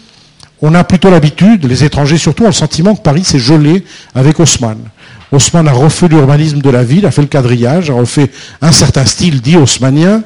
on 0.63 0.75
a 0.75 0.85
plutôt 0.85 1.11
l'habitude, 1.11 1.67
les 1.67 1.85
étrangers 1.85 2.19
surtout, 2.19 2.45
ont 2.45 2.49
le 2.49 2.53
sentiment 2.53 2.95
que 2.95 3.03
Paris 3.03 3.25
s'est 3.25 3.39
gelé 3.39 3.85
avec 4.15 4.41
Haussmann. 4.41 4.79
Haussmann 5.33 5.69
a 5.69 5.73
refait 5.73 6.09
l'urbanisme 6.09 6.61
de 6.61 6.71
la 6.71 6.83
ville, 6.83 7.05
a 7.05 7.11
fait 7.11 7.23
le 7.23 7.29
quadrillage, 7.29 7.91
a 7.91 7.95
refait 7.95 8.31
un 8.63 8.73
certain 8.73 9.05
style 9.05 9.43
dit 9.43 9.57
haussmannien. 9.57 10.23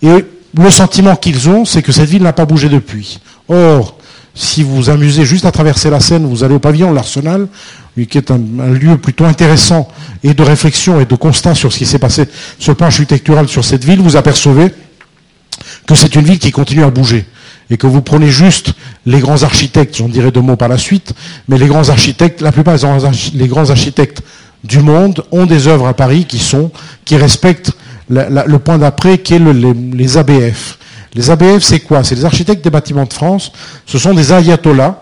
Et 0.00 0.24
le 0.56 0.70
sentiment 0.70 1.16
qu'ils 1.16 1.48
ont, 1.48 1.64
c'est 1.64 1.82
que 1.82 1.92
cette 1.92 2.08
ville 2.08 2.22
n'a 2.22 2.32
pas 2.32 2.46
bougé 2.46 2.68
depuis. 2.68 3.20
Or, 3.48 3.97
si 4.38 4.62
vous 4.62 4.76
vous 4.76 4.88
amusez 4.88 5.24
juste 5.24 5.44
à 5.46 5.50
traverser 5.50 5.90
la 5.90 5.98
Seine, 5.98 6.24
vous 6.24 6.44
allez 6.44 6.54
au 6.54 6.60
pavillon 6.60 6.92
l'Arsenal, 6.92 7.48
qui 8.08 8.16
est 8.18 8.30
un, 8.30 8.38
lieu 8.38 8.96
plutôt 8.96 9.24
intéressant 9.24 9.88
et 10.22 10.32
de 10.32 10.42
réflexion 10.44 11.00
et 11.00 11.06
de 11.06 11.16
constat 11.16 11.56
sur 11.56 11.72
ce 11.72 11.78
qui 11.78 11.86
s'est 11.86 11.98
passé 11.98 12.28
sur 12.60 12.70
le 12.70 12.76
plan 12.76 12.86
architectural 12.86 13.48
sur 13.48 13.64
cette 13.64 13.84
ville, 13.84 14.00
vous 14.00 14.14
apercevez 14.14 14.72
que 15.88 15.94
c'est 15.96 16.14
une 16.14 16.22
ville 16.22 16.38
qui 16.38 16.52
continue 16.52 16.84
à 16.84 16.90
bouger. 16.90 17.26
Et 17.68 17.76
que 17.76 17.88
vous 17.88 18.00
prenez 18.00 18.30
juste 18.30 18.74
les 19.06 19.18
grands 19.18 19.42
architectes, 19.42 19.96
j'en 19.96 20.08
dirai 20.08 20.30
deux 20.30 20.40
mots 20.40 20.56
par 20.56 20.68
la 20.68 20.78
suite, 20.78 21.12
mais 21.48 21.58
les 21.58 21.66
grands 21.66 21.88
architectes, 21.88 22.40
la 22.40 22.52
plupart 22.52 22.76
des 22.76 23.48
grands 23.48 23.70
architectes 23.70 24.22
du 24.62 24.78
monde 24.78 25.24
ont 25.32 25.46
des 25.46 25.66
œuvres 25.66 25.88
à 25.88 25.94
Paris 25.94 26.26
qui 26.26 26.38
sont, 26.38 26.70
qui 27.04 27.16
respectent 27.16 27.72
le 28.08 28.56
point 28.58 28.78
d'après 28.78 29.18
qui 29.18 29.34
est 29.34 29.40
les 29.40 30.16
ABF. 30.16 30.78
Les 31.14 31.30
ABF, 31.30 31.62
c'est 31.62 31.80
quoi? 31.80 32.04
C'est 32.04 32.14
les 32.14 32.24
architectes 32.24 32.62
des 32.62 32.70
bâtiments 32.70 33.04
de 33.04 33.12
France. 33.12 33.52
Ce 33.86 33.98
sont 33.98 34.14
des 34.14 34.32
ayatollahs, 34.32 35.00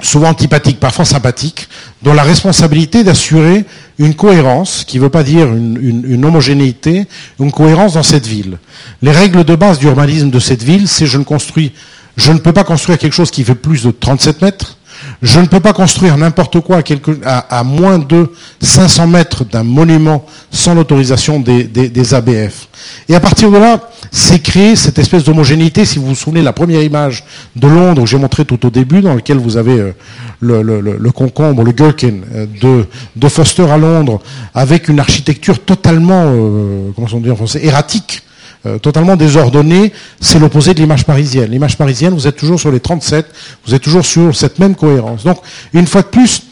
souvent 0.00 0.28
antipathiques, 0.28 0.80
parfois 0.80 1.04
sympathiques, 1.04 1.68
dont 2.02 2.14
la 2.14 2.22
responsabilité 2.22 3.04
d'assurer 3.04 3.64
une 3.98 4.14
cohérence, 4.14 4.84
qui 4.84 4.98
ne 4.98 5.02
veut 5.02 5.08
pas 5.08 5.22
dire 5.22 5.46
une, 5.52 6.24
homogénéité, 6.24 7.06
une 7.40 7.52
cohérence 7.52 7.94
dans 7.94 8.02
cette 8.02 8.26
ville. 8.26 8.58
Les 9.02 9.12
règles 9.12 9.44
de 9.44 9.54
base 9.54 9.78
d'urbanisme 9.78 10.30
de 10.30 10.38
cette 10.38 10.62
ville, 10.62 10.88
c'est 10.88 11.06
je 11.06 11.18
ne 11.18 11.24
construis, 11.24 11.72
je 12.16 12.32
ne 12.32 12.38
peux 12.38 12.52
pas 12.52 12.64
construire 12.64 12.98
quelque 12.98 13.12
chose 13.12 13.30
qui 13.30 13.44
fait 13.44 13.54
plus 13.54 13.84
de 13.84 13.90
37 13.90 14.42
mètres, 14.42 14.78
je 15.22 15.40
ne 15.40 15.46
peux 15.46 15.60
pas 15.60 15.72
construire 15.72 16.16
n'importe 16.16 16.60
quoi 16.60 16.80
à, 17.24 17.64
moins 17.64 17.98
de 17.98 18.30
500 18.60 19.06
mètres 19.06 19.44
d'un 19.44 19.62
monument 19.62 20.24
sans 20.50 20.74
l'autorisation 20.74 21.40
des, 21.40 22.14
ABF. 22.14 22.68
Et 23.08 23.14
à 23.14 23.20
partir 23.20 23.50
de 23.50 23.56
là, 23.56 23.80
c'est 24.10 24.40
créé 24.40 24.76
cette 24.76 24.98
espèce 24.98 25.24
d'homogénéité. 25.24 25.84
Si 25.84 25.98
vous 25.98 26.06
vous 26.06 26.14
souvenez, 26.14 26.42
la 26.42 26.52
première 26.52 26.82
image 26.82 27.24
de 27.56 27.66
Londres 27.66 28.02
que 28.02 28.08
j'ai 28.08 28.18
montré 28.18 28.44
tout 28.44 28.64
au 28.66 28.70
début, 28.70 29.00
dans 29.00 29.14
laquelle 29.14 29.38
vous 29.38 29.56
avez 29.56 29.78
euh, 29.80 29.92
le, 30.40 31.10
concombre, 31.10 31.62
le 31.62 31.72
gherkin 31.72 32.20
euh, 32.34 32.84
de, 33.16 33.28
Foster 33.28 33.70
à 33.70 33.76
Londres, 33.78 34.20
avec 34.54 34.88
une 34.88 35.00
architecture 35.00 35.58
totalement, 35.64 36.24
euh, 36.26 36.90
comment 36.94 37.08
on 37.12 37.20
dit 37.20 37.30
en 37.30 37.36
français, 37.36 37.64
erratique, 37.64 38.22
euh, 38.66 38.78
totalement 38.78 39.16
désordonné, 39.16 39.92
c'est 40.20 40.38
l'opposé 40.38 40.72
de 40.72 40.80
l'image 40.80 41.04
parisienne. 41.04 41.50
L'image 41.50 41.76
parisienne, 41.76 42.14
vous 42.14 42.26
êtes 42.26 42.36
toujours 42.36 42.58
sur 42.58 42.72
les 42.72 42.80
37, 42.80 43.26
vous 43.66 43.74
êtes 43.74 43.82
toujours 43.82 44.06
sur 44.06 44.34
cette 44.34 44.58
même 44.58 44.74
cohérence. 44.74 45.24
Donc, 45.24 45.38
une 45.74 45.86
fois 45.86 46.02
de 46.02 46.06
plus, 46.06 46.42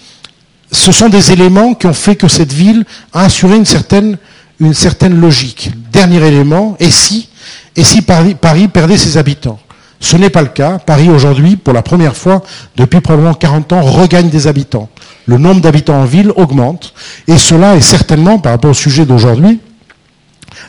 ce 0.70 0.92
sont 0.92 1.08
des 1.08 1.32
éléments 1.32 1.74
qui 1.74 1.86
ont 1.86 1.94
fait 1.94 2.16
que 2.16 2.28
cette 2.28 2.52
ville 2.52 2.84
a 3.12 3.24
assuré 3.24 3.56
une 3.56 3.64
certaine, 3.64 4.18
une 4.60 4.74
certaine 4.74 5.20
logique. 5.20 5.70
Dernier 5.90 6.26
élément, 6.26 6.76
et 6.80 6.90
si, 6.90 7.28
et 7.76 7.84
si 7.84 8.02
Paris, 8.02 8.34
Paris 8.34 8.68
perdait 8.68 8.98
ses 8.98 9.16
habitants? 9.16 9.60
Ce 10.00 10.16
n'est 10.16 10.30
pas 10.30 10.42
le 10.42 10.48
cas. 10.48 10.78
Paris 10.78 11.08
aujourd'hui, 11.08 11.56
pour 11.56 11.72
la 11.72 11.82
première 11.82 12.16
fois 12.16 12.42
depuis 12.76 13.00
probablement 13.00 13.34
40 13.34 13.72
ans, 13.72 13.82
regagne 13.82 14.28
des 14.28 14.48
habitants. 14.48 14.88
Le 15.26 15.38
nombre 15.38 15.60
d'habitants 15.60 16.00
en 16.00 16.04
ville 16.04 16.32
augmente. 16.36 16.92
Et 17.28 17.38
cela 17.38 17.76
est 17.76 17.80
certainement, 17.80 18.38
par 18.38 18.52
rapport 18.52 18.72
au 18.72 18.74
sujet 18.74 19.06
d'aujourd'hui, 19.06 19.60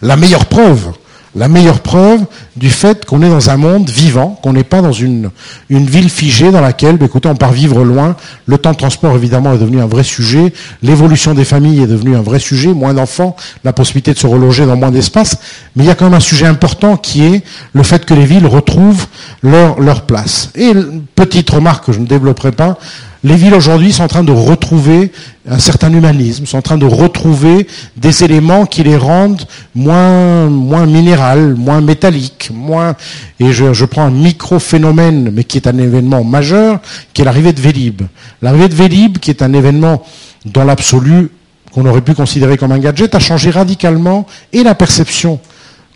la 0.03 0.15
meilleure 0.15 0.45
preuve 0.45 0.91
la 1.36 1.48
meilleure 1.48 1.80
preuve 1.80 2.26
du 2.56 2.69
fait 2.69 3.06
qu'on 3.06 3.22
est 3.22 3.30
dans 3.30 3.50
un 3.50 3.58
monde 3.58 3.89
vivant, 3.89 4.39
qu'on 4.43 4.54
n'est 4.54 4.63
pas 4.63 4.82
dans 4.82 4.91
une, 4.91 5.32
une 5.69 5.86
ville 5.86 6.10
figée 6.10 6.52
dans 6.52 6.62
laquelle, 6.62 6.98
bah, 6.98 7.06
écoutez, 7.06 7.28
on 7.28 7.36
part 7.36 7.52
vivre 7.52 7.84
loin. 7.84 8.15
Le 8.46 8.58
temps 8.58 8.72
de 8.72 8.78
transport, 8.78 9.15
évidemment, 9.15 9.54
est 9.54 9.58
devenu 9.58 9.82
un 9.82 9.88
vrai 9.88 10.04
sujet. 10.04 10.54
L'évolution 10.84 11.34
des 11.34 11.43
familles 11.46 11.82
est 11.82 11.88
devenue 11.88 12.15
un 12.15 12.22
vrai 12.22 12.39
sujet. 12.39 12.74
Moins 12.74 12.93
d'enfants, 12.93 13.36
la 13.63 13.74
possibilité 13.74 14.13
de 14.13 14.19
se 14.19 14.28
reloger 14.28 14.65
dans 14.65 14.78
moins 14.78 14.91
d'espace. 14.91 15.38
Mais 15.76 15.84
il 15.84 15.88
y 15.88 15.91
a 15.91 15.96
quand 15.96 16.06
même 16.06 16.13
un 16.13 16.19
sujet 16.19 16.46
important 16.46 16.98
qui 16.98 17.24
est 17.24 17.43
le 17.74 17.84
fait 17.84 18.06
que 18.06 18.13
les 18.13 18.26
villes 18.26 18.48
retrouvent 18.48 19.08
leur, 19.41 19.80
leur 19.80 20.06
place. 20.06 20.52
Et 20.56 20.74
petite 21.15 21.50
remarque 21.50 21.88
que 21.88 21.91
je 21.91 22.00
ne 22.00 22.06
développerai 22.06 22.52
pas, 22.52 22.78
les 23.23 23.36
villes 23.36 23.53
aujourd'hui 23.53 23.93
sont 23.93 24.03
en 24.03 24.07
train 24.07 24.23
de 24.23 24.31
retrouver 24.31 25.12
un 25.47 25.59
certain 25.59 25.91
humanisme, 25.93 26.45
sont 26.45 26.57
en 26.57 26.62
train 26.62 26.77
de 26.77 26.86
retrouver 26.86 27.67
des 27.95 28.23
éléments 28.23 28.65
qui 28.65 28.83
les 28.83 28.97
rendent 28.97 29.43
moins, 29.75 30.47
moins 30.47 30.86
minéral, 30.86 31.55
moins 31.55 31.79
métalliques, 31.79 32.49
moins, 32.53 32.95
et 33.39 33.53
je, 33.53 33.73
je 33.73 33.86
prends 33.86 34.03
un 34.03 34.12
micro-phénomène, 34.12 35.31
mais 35.33 35.45
qui 35.45 35.57
est 35.57 35.67
un 35.67 35.77
événement 35.77 36.23
majeur, 36.23 36.79
qui 37.13 37.21
est 37.21 37.25
l'arrivée 37.25 37.53
de 37.53 37.62
Vélib. 37.62 38.01
L'arrivée 38.41 38.67
de 38.67 38.75
Vélib, 38.75 39.17
qui 39.19 39.29
est 39.29 39.41
un 39.41 39.53
événement 39.53 40.03
dans 40.45 40.65
l'absolu, 40.65 41.29
qu'on 41.71 41.86
aurait 41.86 42.01
pu 42.01 42.13
considérer 42.13 42.57
comme 42.57 42.71
un 42.71 42.79
gadget, 42.79 43.15
a 43.15 43.19
changé 43.19 43.49
radicalement 43.49 44.27
et 44.51 44.63
la 44.63 44.75
perception 44.75 45.39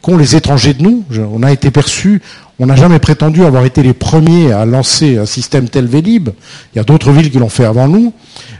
qu'ont 0.02 0.18
les 0.18 0.36
étrangers 0.36 0.74
de 0.74 0.82
nous. 0.82 1.04
On 1.34 1.44
a 1.44 1.52
été 1.52 1.72
perçus 1.72 2.22
on 2.60 2.66
n'a 2.66 2.76
jamais 2.76 2.98
prétendu 2.98 3.46
avoir 3.46 3.66
été 3.66 3.84
les 3.84 3.94
premiers 3.94 4.52
à 4.52 4.66
lancer 4.66 5.18
un 5.20 5.28
système 5.28 5.70
tel 5.70 5.86
Vélib. 5.86 6.30
Il 6.74 6.78
y 6.78 6.82
a 6.82 6.84
d'autres 6.84 7.12
villes 7.12 7.30
qui 7.30 7.38
l'ont 7.38 7.50
fait 7.50 7.66
avant 7.66 7.88
nous. 7.88 8.14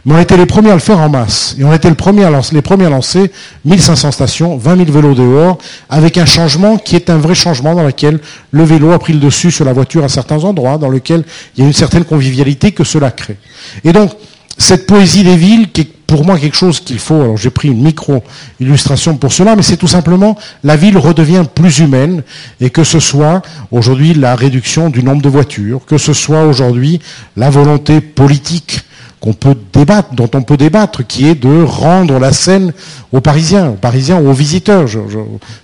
Mais 0.04 0.14
on 0.14 0.16
a 0.16 0.22
été 0.22 0.36
les 0.36 0.46
premiers 0.46 0.70
à 0.70 0.74
le 0.74 0.80
faire 0.80 1.00
en 1.00 1.08
masse. 1.08 1.56
Et 1.58 1.64
on 1.64 1.70
a 1.72 1.74
été 1.74 1.88
les 1.88 1.96
premiers 1.96 2.24
à 2.24 2.30
lancer, 2.30 2.54
les 2.54 2.62
premiers 2.62 2.86
à 2.86 2.90
lancer 2.90 3.32
1500 3.64 4.12
stations, 4.12 4.56
20 4.56 4.84
000 4.84 4.92
vélos 4.92 5.14
dehors, 5.14 5.58
avec 5.90 6.16
un 6.16 6.26
changement 6.26 6.78
qui 6.78 6.94
est 6.94 7.10
un 7.10 7.18
vrai 7.18 7.34
changement 7.34 7.74
dans 7.74 7.82
lequel 7.82 8.20
le 8.52 8.62
vélo 8.62 8.92
a 8.92 9.00
pris 9.00 9.14
le 9.14 9.18
dessus 9.18 9.50
sur 9.50 9.64
la 9.64 9.72
voiture 9.72 10.04
à 10.04 10.08
certains 10.08 10.44
endroits, 10.44 10.78
dans 10.78 10.90
lequel 10.90 11.24
il 11.56 11.62
y 11.62 11.64
a 11.64 11.66
une 11.66 11.74
certaine 11.74 12.04
convivialité 12.04 12.70
que 12.70 12.84
cela 12.84 13.10
crée. 13.10 13.36
Et 13.82 13.92
donc, 13.92 14.12
cette 14.58 14.86
poésie 14.86 15.24
des 15.24 15.36
villes, 15.36 15.72
qui 15.72 15.88
pour 16.08 16.24
moi 16.24 16.38
quelque 16.38 16.56
chose 16.56 16.80
qu'il 16.80 16.98
faut, 16.98 17.20
alors 17.20 17.36
j'ai 17.36 17.50
pris 17.50 17.68
une 17.68 17.82
micro-illustration 17.82 19.18
pour 19.18 19.30
cela, 19.30 19.54
mais 19.54 19.62
c'est 19.62 19.76
tout 19.76 19.86
simplement 19.86 20.38
la 20.64 20.74
ville 20.74 20.96
redevient 20.96 21.44
plus 21.54 21.80
humaine, 21.80 22.22
et 22.62 22.70
que 22.70 22.82
ce 22.82 22.98
soit 22.98 23.42
aujourd'hui 23.70 24.14
la 24.14 24.34
réduction 24.34 24.88
du 24.88 25.04
nombre 25.04 25.20
de 25.20 25.28
voitures, 25.28 25.82
que 25.86 25.98
ce 25.98 26.14
soit 26.14 26.46
aujourd'hui 26.46 26.98
la 27.36 27.50
volonté 27.50 28.00
politique 28.00 28.80
qu'on 29.20 29.34
peut 29.34 29.54
débattre, 29.72 30.14
dont 30.14 30.30
on 30.32 30.42
peut 30.42 30.56
débattre, 30.56 31.06
qui 31.06 31.28
est 31.28 31.34
de 31.34 31.62
rendre 31.62 32.18
la 32.18 32.32
scène 32.32 32.72
aux 33.12 33.20
Parisiens, 33.20 33.68
aux 33.68 33.74
Parisiens 33.74 34.18
ou 34.18 34.30
aux 34.30 34.32
visiteurs. 34.32 34.88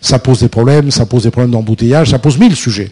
ça 0.02 0.18
pose 0.18 0.40
des 0.40 0.48
problèmes, 0.48 0.90
ça 0.90 1.06
pose 1.06 1.22
des 1.22 1.30
problèmes 1.30 1.52
d'embouteillage, 1.52 2.10
ça 2.10 2.18
pose 2.18 2.36
mille 2.36 2.54
sujets. 2.54 2.90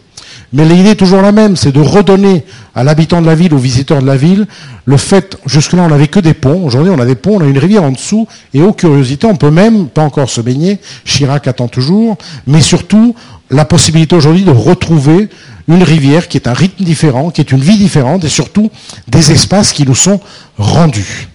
Mais 0.51 0.65
l'idée 0.65 0.91
est 0.91 0.95
toujours 0.95 1.21
la 1.21 1.31
même, 1.31 1.55
c'est 1.55 1.71
de 1.71 1.79
redonner 1.79 2.43
à 2.75 2.83
l'habitant 2.83 3.21
de 3.21 3.27
la 3.27 3.35
ville, 3.35 3.53
aux 3.53 3.59
visiteurs 3.59 4.01
de 4.01 4.07
la 4.07 4.17
ville, 4.17 4.47
le 4.85 4.97
fait, 4.97 5.37
jusque-là 5.45 5.83
on 5.83 5.89
n'avait 5.89 6.07
que 6.07 6.19
des 6.19 6.33
ponts, 6.33 6.63
aujourd'hui 6.65 6.91
on 6.91 6.99
a 6.99 7.05
des 7.05 7.15
ponts, 7.15 7.37
on 7.37 7.41
a 7.41 7.45
une 7.45 7.57
rivière 7.57 7.83
en 7.83 7.91
dessous, 7.91 8.27
et 8.53 8.61
aux 8.61 8.73
curiosités, 8.73 9.27
on 9.27 9.35
peut 9.35 9.51
même, 9.51 9.87
pas 9.87 10.03
encore 10.03 10.29
se 10.29 10.41
baigner, 10.41 10.79
Chirac 11.05 11.47
attend 11.47 11.67
toujours, 11.67 12.17
mais 12.47 12.61
surtout 12.61 13.15
la 13.49 13.65
possibilité 13.65 14.15
aujourd'hui 14.15 14.43
de 14.43 14.51
retrouver 14.51 15.29
une 15.67 15.83
rivière 15.83 16.27
qui 16.27 16.37
est 16.37 16.47
un 16.47 16.53
rythme 16.53 16.83
différent, 16.83 17.29
qui 17.29 17.41
est 17.41 17.51
une 17.51 17.61
vie 17.61 17.77
différente 17.77 18.23
et 18.23 18.29
surtout 18.29 18.69
des 19.07 19.31
espaces 19.31 19.71
qui 19.71 19.85
nous 19.85 19.95
sont 19.95 20.19
rendus. 20.57 21.27